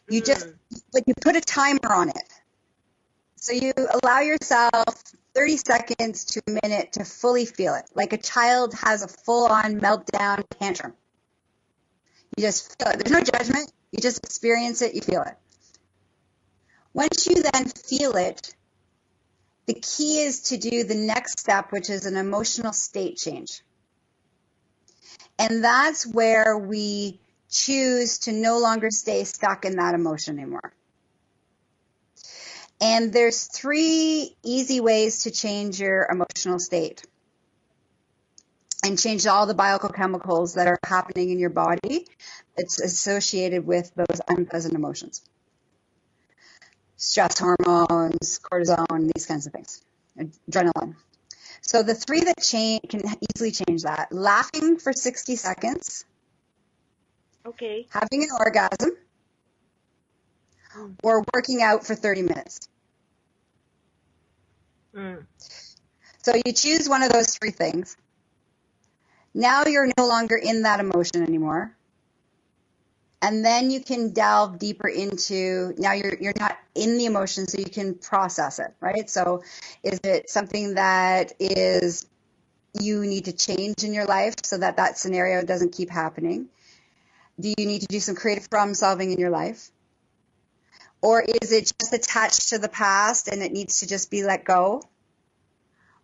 [0.08, 0.26] You mm.
[0.26, 0.48] just,
[0.92, 2.32] but you put a timer on it.
[3.36, 3.72] So you
[4.02, 5.02] allow yourself
[5.34, 9.46] 30 seconds to a minute to fully feel it, like a child has a full
[9.46, 10.94] on meltdown tantrum.
[12.36, 12.98] You just feel it.
[12.98, 13.70] There's no judgment.
[13.90, 15.34] You just experience it, you feel it.
[16.94, 18.54] Once you then feel it,
[19.66, 23.62] the key is to do the next step, which is an emotional state change.
[25.38, 30.72] And that's where we choose to no longer stay stuck in that emotion anymore.
[32.80, 37.04] And there's three easy ways to change your emotional state
[38.84, 42.08] and change all the biochemicals that are happening in your body
[42.56, 45.22] that's associated with those unpleasant emotions
[47.02, 49.82] stress hormones, cortisone, these kinds of things,
[50.16, 50.94] adrenaline.
[51.60, 53.02] So the three that change can
[53.34, 56.04] easily change that: laughing for 60 seconds,
[57.44, 58.90] okay, having an orgasm,
[61.02, 62.68] or working out for 30 minutes.
[64.94, 65.26] Mm.
[66.22, 67.96] So you choose one of those three things.
[69.34, 71.74] Now you're no longer in that emotion anymore
[73.22, 77.58] and then you can delve deeper into now you're you're not in the emotion so
[77.58, 79.08] you can process it right?
[79.08, 79.42] So
[79.82, 82.06] is it something that is
[82.78, 86.48] you need to change in your life so that that scenario doesn't keep happening?
[87.38, 89.70] Do you need to do some creative problem solving in your life?
[91.00, 94.44] Or is it just attached to the past and it needs to just be let
[94.44, 94.82] go?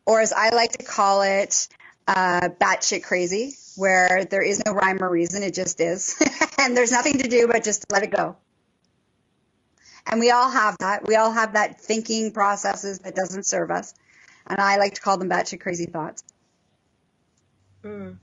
[0.07, 1.69] Or as i like to call it
[2.09, 6.21] uh, batshit crazy, where there is no rhyme or reason, it just is.
[6.59, 8.37] and there's nothing to do but just let it go.
[10.07, 11.07] And we all have that.
[11.07, 13.93] We all have that thinking processes that doesn't serve us.
[14.47, 16.25] And I like to call them batshit crazy thoughts.
[17.85, 18.17] Mm.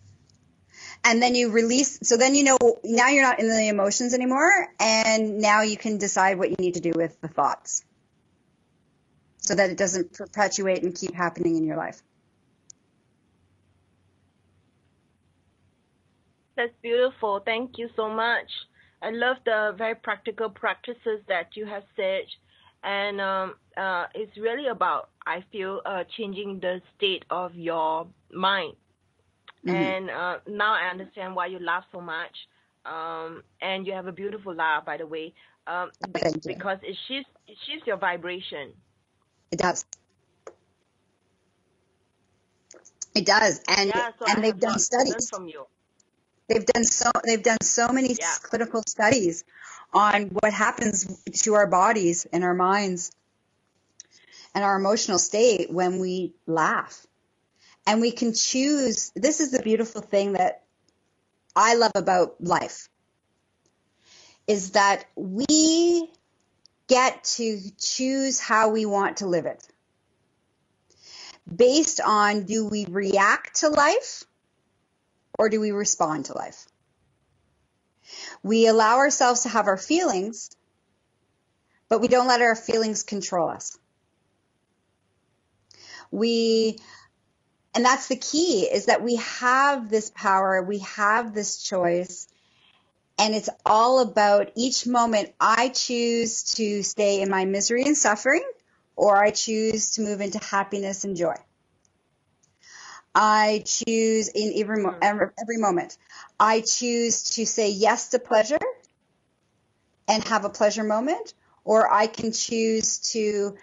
[1.04, 4.50] And then you release, so then you know, now you're not in the emotions anymore,
[4.80, 7.86] and now you can decide what you need to do with the thoughts
[9.38, 12.02] so that it doesn't perpetuate and keep happening in your life.
[16.56, 17.42] That's beautiful.
[17.46, 18.50] Thank you so much.
[19.02, 22.24] I love the very practical practices that you have said,
[22.84, 28.76] and um, uh, it's really about I feel uh, changing the state of your mind.
[29.66, 29.74] Mhm.
[29.76, 32.36] And uh, now I understand why you laugh so much.
[32.86, 35.34] Um, and you have a beautiful laugh, by the way,
[35.66, 36.54] um, Thank you.
[36.54, 38.74] because it shifts it shifts your vibration.
[39.52, 39.86] It does.
[43.16, 45.30] It does, and yeah, so and I they've done lots to learn studies.
[45.30, 45.66] from you.
[46.48, 48.34] They've done so they've done so many Yeah.
[48.44, 49.44] clinical studies
[49.94, 53.12] on what happens to our bodies and our minds
[54.54, 57.06] and our emotional state when we laugh.
[57.88, 60.64] And we can choose this is the beautiful thing that
[61.56, 62.90] I love about life
[64.48, 66.12] is that we
[66.88, 69.68] get to choose how we want to live it.
[71.54, 74.24] Based on do we react to life
[75.38, 76.66] or do we respond to life?
[78.44, 80.56] We allow ourselves to have our feelings,
[81.90, 83.78] but we don't let our feelings control us.
[86.12, 86.78] We,
[87.74, 92.28] and that's the key is that we have this power, we have this choice,
[93.18, 98.44] and it's all about each moment I choose to stay in my misery and suffering,
[98.96, 101.36] or I choose to move into happiness and joy.
[103.16, 105.00] I choose in every, mo- mm-hmm.
[105.02, 105.98] every, every moment.
[106.38, 108.60] I choose to say yes to pleasure
[110.08, 113.56] and have a pleasure moment, or I can choose to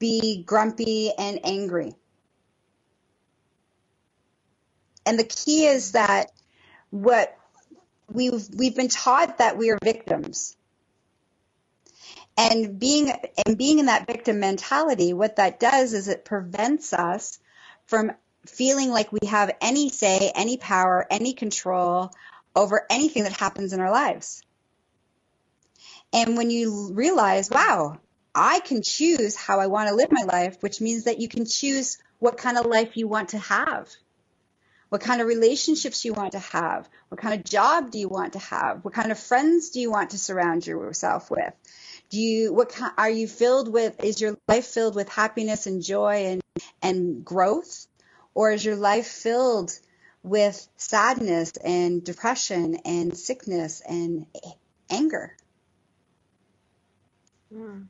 [0.00, 1.94] be grumpy and angry.
[5.06, 6.06] And the key is mm-hmm.
[6.06, 6.32] that
[6.90, 7.36] what
[8.10, 10.56] we've we've been taught that we are victims.
[12.36, 13.12] And being
[13.46, 17.38] and being in that victim mentality, what that does is it prevents us
[17.86, 18.12] from
[18.46, 22.10] feeling like we have any say, any power, any control
[22.54, 24.42] over anything that happens in our lives.
[26.12, 27.98] And when you realize, wow,
[28.34, 31.46] I can choose how I want to live my life, which means that you can
[31.46, 33.88] choose what kind of life you want to have.
[34.88, 36.88] What kind of relationships you want to have?
[37.08, 38.84] What kind of job do you want to have?
[38.84, 41.52] What kind of friends do you want to surround yourself with?
[42.08, 44.02] Do you what ki- are you filled with?
[44.04, 46.42] Is your life filled with happiness and joy and
[46.82, 47.88] and growth,
[48.36, 49.72] or is your life filled
[50.22, 54.26] with sadness and depression and sickness and
[54.90, 55.34] anger?
[57.52, 57.86] Mm.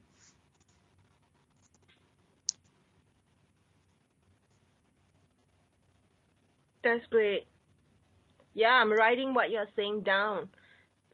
[6.85, 7.49] That's great.
[8.55, 10.49] Yeah, I'm writing what you're saying down.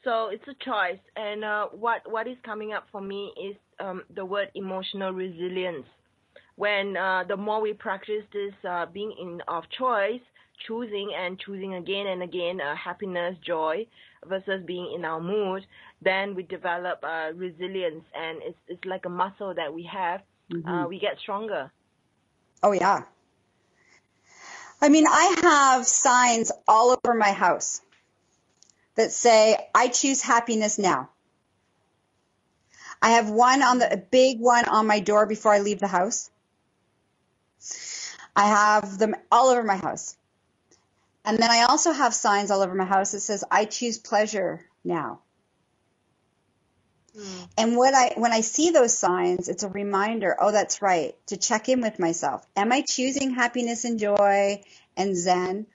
[0.05, 4.03] So it's a choice, and uh, what what is coming up for me is um,
[4.15, 5.87] the word emotional resilience.
[6.57, 10.21] When uh, the more we practice this uh, being in of choice,
[10.67, 13.87] choosing and choosing again and again uh, happiness, joy,
[14.27, 15.67] versus being in our mood,
[16.03, 20.21] then we develop uh, resilience, and it's it's like a muscle that we have.
[20.67, 20.89] Uh, Mhm.
[20.89, 21.71] we get stronger.
[22.63, 23.05] Oh yeah.
[24.83, 27.81] I mean, I have signs all over my house
[28.97, 31.11] that say, I choose happiness now.
[33.01, 35.89] I have one on the, a big one on my door before I leave the
[35.89, 36.31] house.
[38.35, 40.17] I have them all over my house.
[41.25, 44.65] And then I also have signs all over my house that says, I choose pleasure
[44.85, 45.21] now.
[47.17, 47.43] Hmm.
[47.59, 51.37] And what I when I see those signs, it's a reminder, oh that's right, to
[51.37, 52.45] check in with myself.
[52.57, 54.63] Am I choosing happiness and joy
[54.97, 55.67] and zen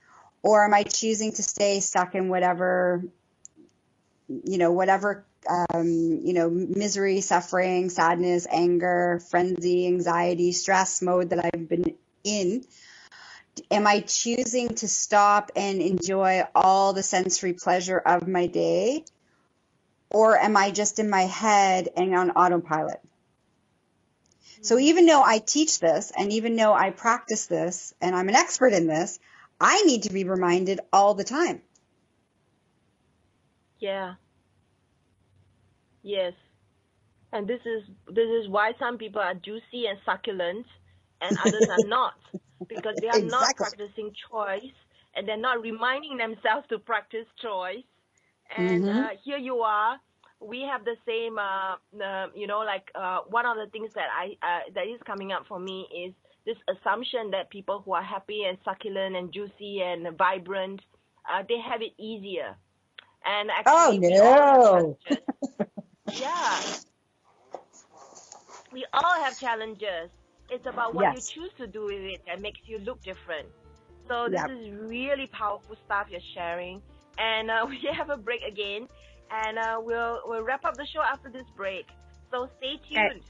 [0.42, 3.04] or am I choosing to stay stuck in whatever
[4.28, 11.44] you know, whatever um, you know, misery, suffering, sadness, anger, frenzy, anxiety, stress mode that
[11.46, 12.66] I've been in?
[13.72, 19.04] Am I choosing to stop and enjoy all the sensory pleasure of my day?
[20.10, 23.00] or am I just in my head and on autopilot?
[24.62, 28.36] So even though I teach this and even though I practice this and I'm an
[28.36, 29.20] expert in this,
[29.60, 31.62] I need to be reminded all the time.
[33.80, 34.16] Yeah.
[36.08, 36.36] Yes.
[37.34, 40.66] And this is this is why some people are juicy and succulent
[41.22, 42.16] and others are not.
[42.70, 44.76] Because they are not practicing choice
[45.16, 47.84] and they're not reminding themselves to practice choice.
[48.56, 48.90] And Mhm.
[48.90, 49.98] uh, here you are.
[50.42, 54.08] We have the same, uh, uh, you know, like uh, one of the things that
[54.12, 56.14] I uh, that is coming up for me is
[56.46, 60.82] this assumption that people who are happy and succulent and juicy and vibrant,
[61.30, 62.56] uh, they have it easier.
[63.26, 64.98] And Oh actually, have no.
[66.12, 66.62] yeah.
[68.72, 70.10] We all have challenges.
[70.50, 71.14] It's about what Yes.
[71.14, 73.48] you choose to do with it that makes you look different.
[74.08, 74.48] So this Yep.
[74.48, 76.82] is really powerful stuff you're sharing.
[77.18, 78.88] And uh, we have a break again,
[79.32, 81.86] and uh, we'll we'll wrap up the show after this break.
[82.32, 83.24] So stay tuned.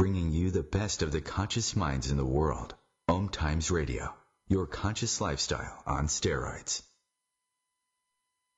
[0.00, 2.74] Bringing you the best of the conscious minds in the world.
[3.10, 4.16] Om Times Radio,
[4.48, 6.80] your conscious lifestyle on steroids.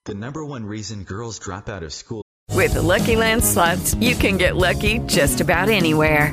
[0.05, 2.23] The number one reason girls drop out of school.
[2.53, 6.33] With the Lucky Land slots, you can get lucky just about anywhere.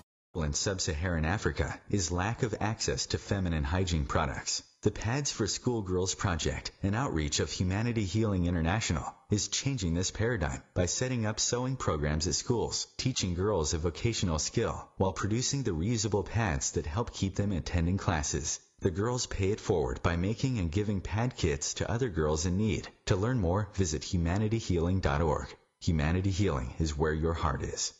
[0.33, 4.63] In sub-Saharan Africa is lack of access to feminine hygiene products.
[4.81, 10.63] The Pads for Schoolgirls Project, an outreach of Humanity Healing International, is changing this paradigm
[10.73, 15.71] by setting up sewing programs at schools, teaching girls a vocational skill, while producing the
[15.71, 18.61] reusable pads that help keep them attending classes.
[18.79, 22.55] The girls pay it forward by making and giving pad kits to other girls in
[22.55, 22.87] need.
[23.07, 25.55] To learn more, visit humanityhealing.org.
[25.81, 27.93] Humanity Healing is where your heart is.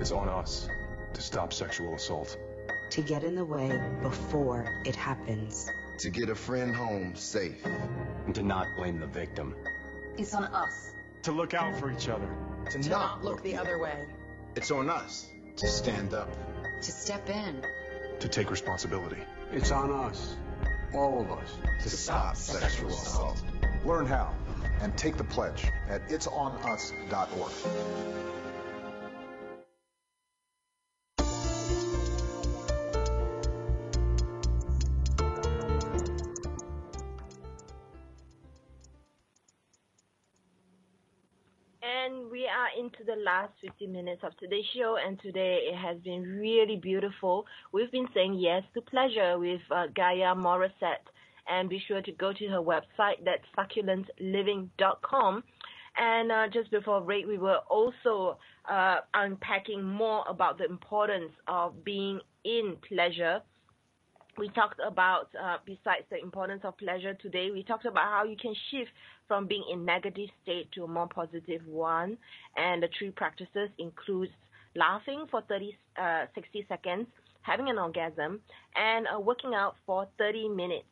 [0.00, 0.68] It's on us
[1.14, 2.36] to stop sexual assault.
[2.90, 5.70] To get in the way before it happens.
[5.98, 7.64] To get a friend home safe.
[8.26, 9.54] And to not blame the victim.
[10.16, 10.92] It's on us.
[11.22, 12.28] To look out for each other.
[12.70, 14.06] To, to not look the other way.
[14.56, 16.28] It's on us to stand up.
[16.82, 17.62] To step in
[18.20, 19.22] to take responsibility.
[19.52, 20.36] It's on us,
[20.94, 23.36] all of us, to, to stop, stop sexual assault.
[23.36, 23.84] assault.
[23.84, 24.34] Learn how
[24.80, 27.52] and take the pledge at itsonus.org.
[42.78, 47.44] into the last 50 minutes of today's show, and today it has been really beautiful.
[47.72, 51.06] We've been saying yes to pleasure with uh, Gaia Morrissette,
[51.48, 55.44] and be sure to go to her website, that's succulentliving.com.
[55.96, 58.38] And uh, just before break, we were also
[58.70, 63.40] uh, unpacking more about the importance of being in pleasure
[64.38, 68.36] we talked about, uh, besides the importance of pleasure today, we talked about how you
[68.36, 68.90] can shift
[69.26, 72.16] from being in negative state to a more positive one.
[72.56, 74.32] And the three practices includes
[74.76, 77.06] laughing for 30, uh, 60 seconds,
[77.42, 78.40] having an orgasm,
[78.76, 80.86] and uh, working out for 30 minutes.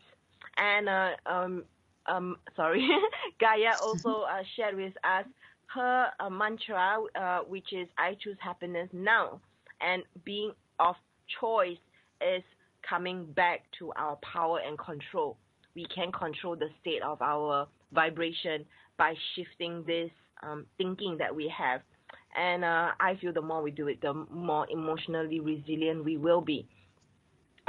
[0.56, 1.64] And uh, um,
[2.06, 2.86] um, sorry,
[3.40, 5.24] Gaia also uh, shared with us
[5.74, 6.98] her uh, mantra,
[7.48, 9.40] which is "I choose happiness now,"
[9.80, 10.94] and being of
[11.40, 11.78] choice
[12.20, 12.42] is
[12.88, 15.36] coming back to our power and control.
[15.74, 18.64] We can control the state of our vibration
[18.98, 20.10] by shifting this
[20.42, 21.80] um, thinking that we have.
[22.36, 26.40] And uh, I feel the more we do it, the more emotionally resilient we will
[26.40, 26.66] be.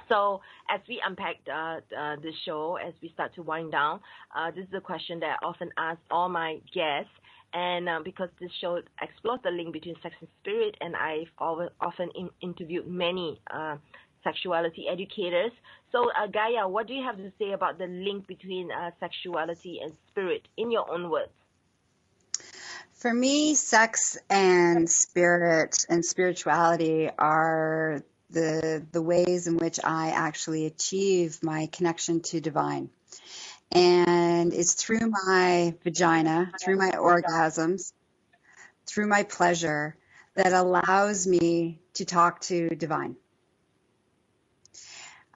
[0.10, 4.00] So, as we unpack uh, uh, the show, as we start to wind down,
[4.36, 7.12] uh, this is a question that I often ask all my guests.
[7.54, 12.10] And uh, because this show explores the link between sex and spirit, and I've often
[12.16, 13.78] in- interviewed many uh,
[14.28, 15.52] sexuality educators.
[15.92, 19.80] So, uh, Gaia, what do you have to say about the link between uh, sexuality
[19.82, 21.32] and spirit in your own words?
[22.94, 30.66] For me, sex and spirit and spirituality are the the ways in which I actually
[30.66, 32.90] achieve my connection to divine.
[33.72, 37.94] And it's through my vagina, through my orgasms,
[38.86, 39.96] through my pleasure
[40.36, 43.16] that allows me to talk to divine.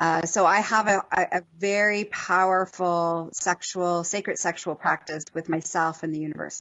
[0.01, 6.11] Uh, so I have a, a, very powerful sexual, sacred sexual practice with myself and
[6.11, 6.59] the universe.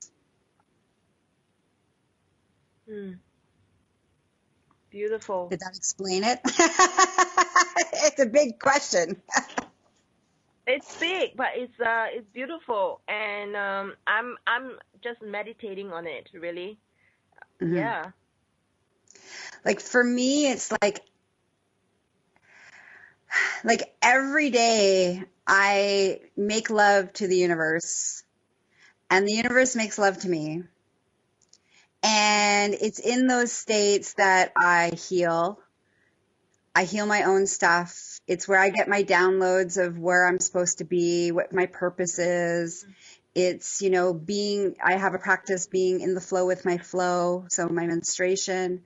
[2.87, 3.13] Hmm.
[4.91, 5.49] Beautiful.
[5.49, 6.39] Did that explain it?
[6.45, 9.23] it's a big question.
[10.67, 14.73] it's big, but it's uh, it's beautiful, and um, I'm I'm
[15.03, 16.29] just meditating on it.
[16.35, 16.79] Really,
[17.59, 17.75] mm-hmm.
[17.75, 18.11] yeah.
[19.65, 21.01] Like for me, it's like
[23.65, 28.23] like every day I make love to the universe
[29.11, 30.63] and the universe makes love to me.
[32.03, 35.59] And it's in those states that I heal.
[36.75, 38.21] I heal my own stuff.
[38.27, 42.19] It's where I get my downloads of where I'm supposed to be, what my purpose
[42.19, 42.87] is.
[43.35, 47.47] It's, you know, being, I have a practice being in the flow with my flow.
[47.51, 48.83] So my menstruation,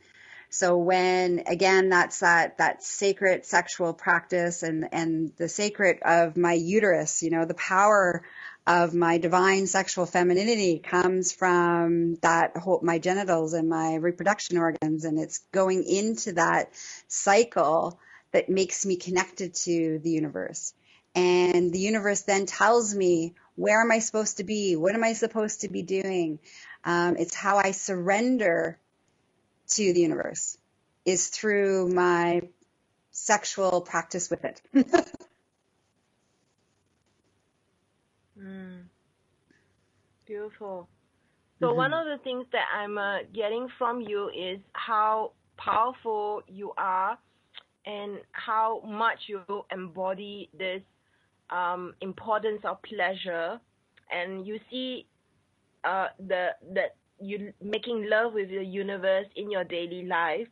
[0.55, 6.53] so when again, that's that that sacred sexual practice and and the sacred of my
[6.53, 8.23] uterus, you know, the power
[8.65, 15.05] of my divine sexual femininity comes from that whole my genitals and my reproduction organs,
[15.05, 16.71] and it's going into that
[17.09, 17.99] cycle
[18.31, 20.73] that makes me connected to the universe.
[21.17, 24.77] And the universe then tells me, where am I supposed to be?
[24.77, 26.39] What am I supposed to be doing?
[26.85, 28.79] Um, it's how I surrender
[29.69, 30.59] to the universe
[31.05, 32.43] is through my
[33.13, 34.63] sexual practice with it.
[38.41, 38.83] mm.
[40.27, 40.89] Beautiful.
[41.61, 41.77] So Mm-hmm.
[41.77, 47.19] one of the things that I'm uh, getting from you is how powerful you are
[47.87, 49.43] and how much you
[49.73, 50.83] embody this
[51.51, 53.61] um, importance of pleasure,
[54.13, 55.07] and you see
[55.85, 60.49] uh, the that you making love with the universe in your daily life.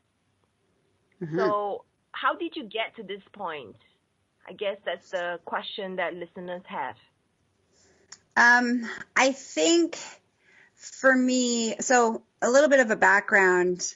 [1.21, 1.37] Mhm.
[1.37, 3.77] So how did you get to this point?
[4.49, 6.97] I guess that's the question that listeners have.
[8.37, 9.99] Um, I think
[10.75, 13.95] for me, so a little bit of a background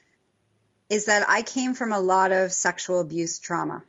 [0.89, 3.83] is that I came from a lot of sexual abuse trauma.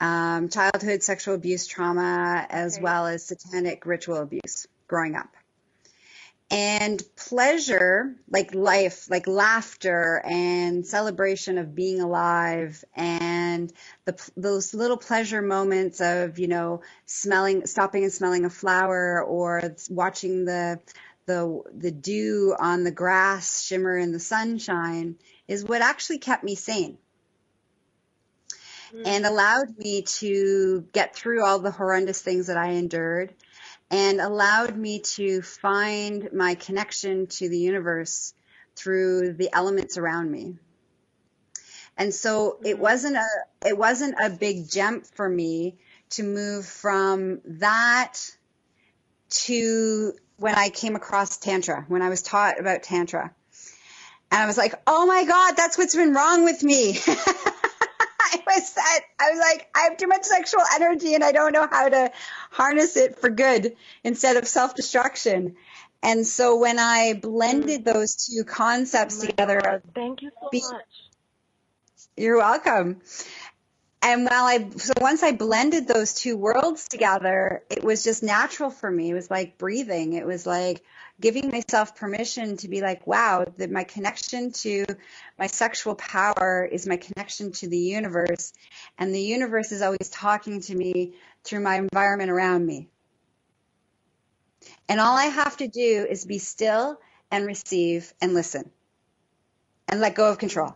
[0.00, 2.82] Um, childhood sexual abuse trauma as Okay.
[2.82, 5.34] well as satanic ritual abuse growing up.
[6.48, 13.72] And pleasure, like life, like laughter and celebration of being alive and
[14.04, 19.74] the, those little pleasure moments of, you know, smelling, stopping and smelling a flower or
[19.90, 20.78] watching the,
[21.26, 25.16] the, the dew on the grass shimmer in the sunshine
[25.48, 26.96] is what actually kept me sane.
[28.94, 29.02] Mm.
[29.04, 33.34] And allowed me to get through all the horrendous things that I endured
[33.90, 38.34] and allowed me to find my connection to the universe
[38.74, 40.56] through the elements around me.
[41.96, 42.82] And so it mm-hmm.
[42.82, 43.26] wasn't a
[43.64, 45.78] it wasn't a big jump for me
[46.10, 48.14] to move from that
[49.28, 53.32] to when I came across tantra, when I was taught about tantra.
[54.30, 56.98] And I was like, "Oh my god, that's what's been wrong with me."
[58.46, 61.52] I was that I was like, I have too much sexual energy and I don't
[61.52, 62.12] know how to
[62.50, 65.56] harness it for good instead of self-destruction.
[66.02, 70.82] And so when I blended those two concepts oh together, Thank you so Be- much.
[72.16, 73.00] you're welcome.
[74.02, 78.70] And while I, so once I blended those two worlds together, it was just natural
[78.70, 79.10] for me.
[79.10, 80.12] It was like breathing.
[80.12, 80.84] It was like
[81.20, 84.84] giving myself permission to be like, wow, that my connection to
[85.38, 88.52] my sexual power is my connection to the universe.
[88.98, 91.14] And the universe is always talking to me
[91.44, 92.88] through my environment around me.
[94.88, 97.00] And all I have to do is be still
[97.30, 98.70] and receive and listen
[99.88, 100.74] and let go of control.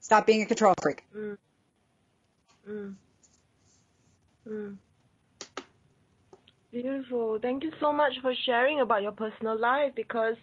[0.00, 1.04] Stop being a control freak.
[1.16, 1.38] Mm.
[2.68, 2.94] Mm.
[4.48, 4.76] Mm.
[6.72, 7.38] Beautiful.
[7.40, 10.36] Thank you so much for sharing about your personal life because,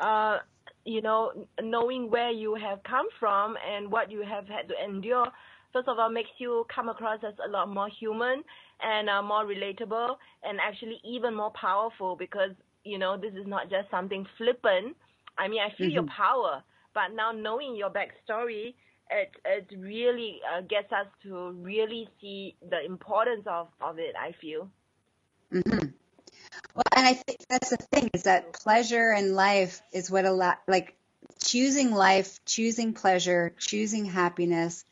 [0.00, 0.38] uh,
[0.84, 5.26] you know, knowing where you have come from and what you have had to endure,
[5.72, 8.42] first of all, makes you come across as a lot more human
[8.80, 12.50] and uh, more relatable and actually even more powerful because,
[12.84, 14.96] you know, this is not just something flippant.
[15.38, 16.08] I mean, I feel your Mhm.
[16.16, 16.62] power,
[16.94, 18.74] but now knowing your backstory,
[19.10, 24.14] it it really uh, gets us to really see the importance of of it.
[24.18, 24.70] I feel.
[25.62, 25.86] Hmm
[26.74, 30.54] Well, and I think that's the thing is that pleasure in life is what allow,
[30.68, 30.96] like
[31.44, 34.84] choosing life, choosing pleasure, choosing happiness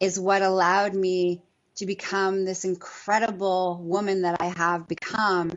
[0.00, 1.42] is what allowed me
[1.76, 5.52] to become this incredible woman that I have become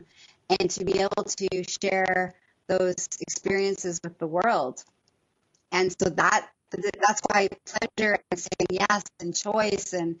[0.60, 2.34] and to be able to share
[2.68, 4.82] those experiences with the world.
[5.72, 10.20] And so that that's why pleasure and saying yes and choice and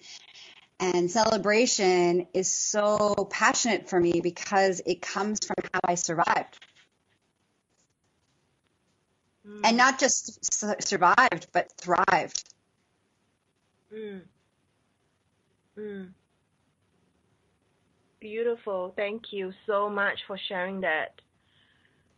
[0.80, 6.58] and celebration is so passionate for me because it comes from how I survived.
[9.64, 12.44] And not just su- survived, but thrived.
[13.92, 14.22] Mm.
[15.76, 16.08] Mm.
[18.20, 18.92] Beautiful.
[18.96, 21.20] Thank you so much for sharing that.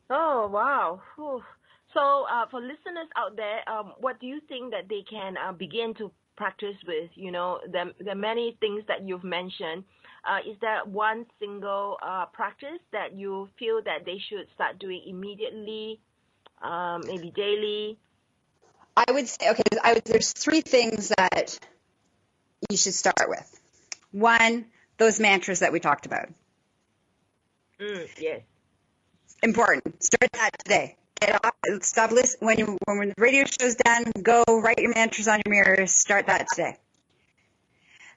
[0.08, 1.00] Oh wow.
[1.16, 1.42] Whew.
[1.94, 5.52] So uh, for listeners out there, um, what do you think that they can uh,
[5.52, 6.11] begin to
[6.41, 7.11] practice with?
[7.14, 9.84] You know, the the many things that you've mentioned.
[10.28, 15.03] Uh, is there one single uh, practice that you feel that they should start doing
[15.07, 16.01] immediately,
[16.62, 17.99] um, maybe daily?
[18.97, 21.59] I would say, okay, I would, there's three things that
[22.68, 23.61] you should start with.
[24.12, 24.66] One,
[24.99, 26.28] those mantras that we talked about.
[27.80, 28.43] Mm, yes.
[29.43, 30.03] Important.
[30.03, 30.97] Start that today.
[31.21, 32.47] Get off, stop listening.
[32.47, 35.87] When, you, when the radio show's done, go write your mantras on your mirror.
[35.87, 36.77] Start that today.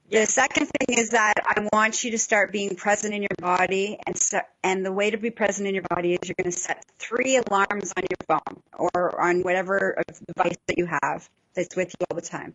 [0.09, 3.97] The second thing is that I want you to start being present in your body,
[4.05, 6.57] and start, and the way to be present in your body is you're going to
[6.57, 10.03] set three alarms on your phone or on whatever
[10.35, 11.27] device that you have.
[11.55, 12.53] that's with you all the time.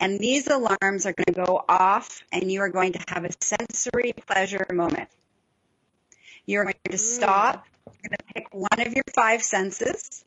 [0.00, 3.30] And these alarms are going to go off and you are going to have a
[3.40, 5.08] sensory pleasure moment.
[6.46, 6.98] You're going to mm.
[6.98, 10.24] stop, you're going to pick one of your five senses,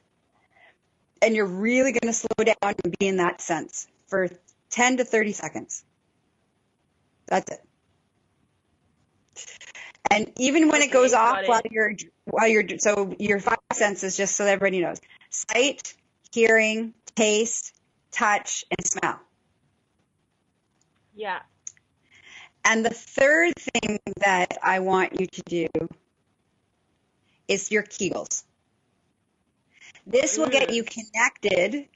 [1.22, 4.30] and you're really going to slow down and be in that sense for
[4.72, 5.84] 10 to 30 seconds.
[7.28, 7.64] That's it.
[10.10, 11.50] And even when it goes off it.
[11.50, 11.94] while you're
[12.26, 15.94] while you're so your five senses, just so that everybody knows: sight,
[16.32, 17.76] hearing, taste,
[18.12, 19.20] touch, and smell.
[21.14, 21.40] Yeah.
[22.64, 25.68] And the third thing that I want you to do
[27.48, 28.44] is your Kegels.
[30.06, 30.90] This will get you mm.
[30.90, 31.88] connected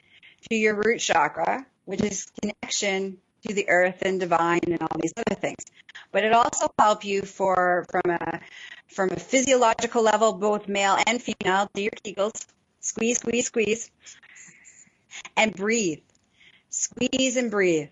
[0.49, 5.13] to your root chakra, which is connection to the earth and divine and all these
[5.17, 5.65] other things.
[6.11, 8.41] But it also help you for from a
[8.87, 11.69] from a physiological level, both male and female.
[11.73, 12.45] Do your Kegels,
[12.81, 13.91] squeeze, squeeze, squeeze,
[15.37, 15.99] and breathe.
[16.69, 17.89] Squeeze and breathe.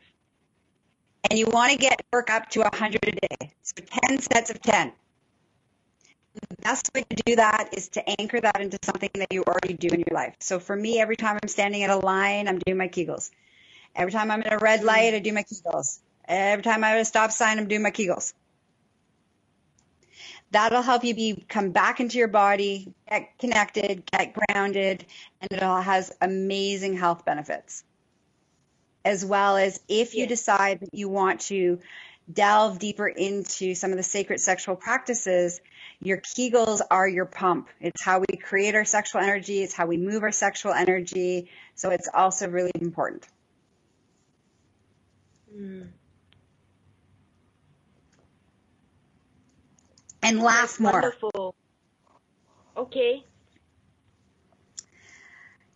[1.30, 3.54] And you want to get work up to 100 a day.
[3.62, 4.94] So 10 sets of 10.
[6.36, 9.74] The best way to do that is to anchor that into something that you already
[9.74, 10.36] do in your life.
[10.40, 13.32] So for me, every time I'm standing at a line, I'm doing my Kegels.
[13.96, 16.00] Every time I'm at a red light, I do my Kegels.
[16.28, 18.34] Every time I'm at a stop sign, I'm doing my Kegels.
[20.52, 25.06] That'll help you be come back into your body, get connected, get grounded,
[25.42, 27.84] and it all has amazing health benefits.
[29.06, 31.80] As well as if you decide that you want to
[32.32, 35.62] delve deeper into some of the sacred sexual practices,
[36.02, 37.68] your Kegels are your pump.
[37.82, 41.50] It's how we create our sexual energy, it's how we move our sexual energy.
[41.76, 43.28] So it's also really important.
[45.56, 45.90] Mm.
[50.22, 50.92] And laugh That's more.
[50.94, 51.56] Wonderful.
[52.78, 53.24] Okay.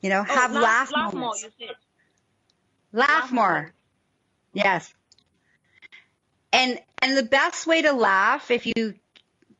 [0.01, 1.35] You know, Oh, have laugh, laugh, laugh more.
[1.37, 1.51] Said.
[2.91, 3.73] Laugh more.
[4.53, 4.93] Yes.
[6.51, 8.95] And and the best way to laugh if you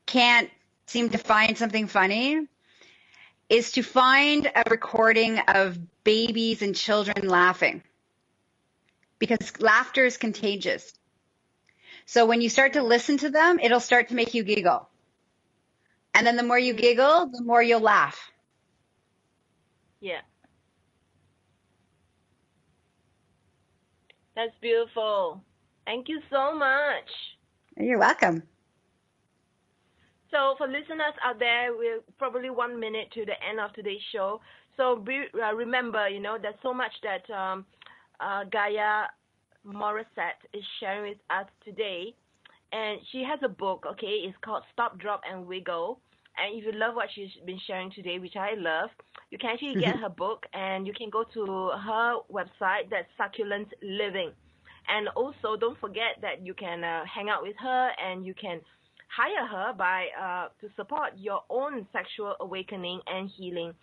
[0.06, 0.49] can't
[0.86, 2.47] seem to find something funny
[3.49, 7.84] is to find a recording of babies and children laughing.
[9.20, 10.93] Because laughter is contagious.
[12.06, 14.89] So when you start to listen to them, it'll start to make you giggle.
[16.14, 18.32] And then the more you giggle, the more you'll laugh.
[19.99, 20.22] Yeah.
[24.36, 25.43] That's beautiful.
[25.86, 27.10] Thank you so much.
[27.78, 28.43] You're welcome.
[30.34, 34.41] So for listeners out there, we're probably one minute to the end of today's show.
[34.75, 37.65] So be, uh, remember, you know, there's so much that um,
[38.19, 39.05] uh, Gaia
[39.63, 42.15] Morrissette is sharing with us today.
[42.71, 44.25] And she has a book, okay?
[44.25, 45.99] It's called Stop, Drop, and Wiggle.
[46.36, 48.89] And if you love what she's been sharing today, which I love,
[49.29, 53.67] you can actually get her book and you can go to her website, that's Succulent
[53.84, 54.31] Living.
[54.89, 58.61] And also, don't forget that you can uh, hang out with her and you can
[59.16, 63.74] hire her by uh, to support your own sexual awakening and healing.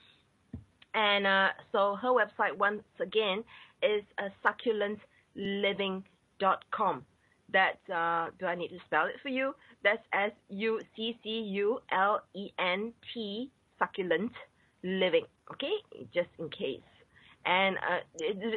[0.94, 3.44] And uh, so her website once again
[3.82, 7.04] is uh, succulentliving.com.
[7.52, 9.56] That uh, do I need to spell it for you?
[9.82, 14.32] That's S U C C U L E N T succulent
[14.84, 15.24] living.
[15.52, 15.72] Okay,
[16.14, 16.80] just in case.
[17.46, 18.00] And uh,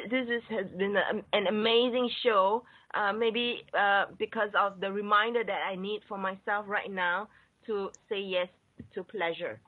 [0.09, 2.63] this is, has been a, an amazing show.
[2.93, 7.27] Uh, maybe uh, because of the reminder that I need for myself right now
[7.65, 8.47] to say yes
[8.93, 9.59] to pleasure,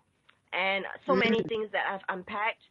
[0.54, 2.62] and so many things that I've unpacked.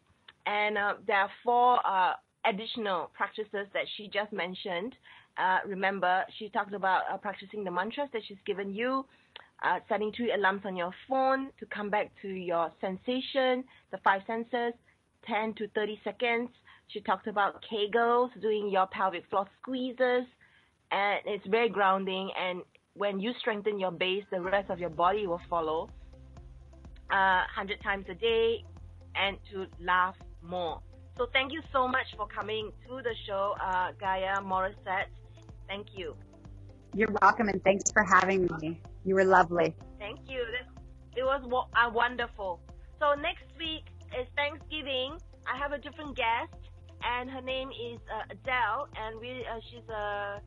[0.47, 2.12] And uh, there are four uh,
[2.47, 4.95] additional practices that she just mentioned.
[5.36, 9.05] Uh, remember, she talked about uh, practicing the mantras that she's given you,
[9.64, 14.20] uh, setting three alarms on your phone to come back to your sensation, the five
[14.26, 14.74] senses,
[15.27, 16.51] 10 to 30 seconds.
[16.89, 20.27] She talked about Kegels, doing your pelvic floor squeezes,
[20.91, 22.31] and it's very grounding.
[22.39, 22.62] And
[22.95, 25.89] when you strengthen your base, the rest of your body will follow.
[27.11, 28.64] Uh, 100 times a day,
[29.14, 30.81] and to laugh more.
[31.16, 35.11] So thank you so much for coming to the show, uh, Gaia Morrissette.
[35.68, 36.16] Thank you.
[36.93, 38.81] You're welcome and thanks for having me.
[39.05, 39.75] You were lovely.
[39.99, 40.43] Thank you.
[41.16, 41.43] It was
[41.77, 42.61] uh, wonderful.
[42.99, 43.85] So next week
[44.21, 45.19] is Thanksgiving.
[45.47, 46.55] I have a different guest,
[47.03, 50.41] and her name is uh, Adele, and we uh, she's a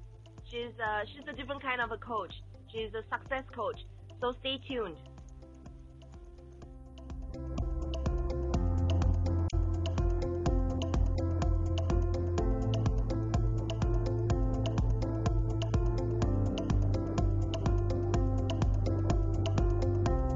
[0.49, 2.33] she's a, she's a different kind of a coach.
[2.71, 3.79] She's a success coach.
[4.19, 4.97] So stay tuned.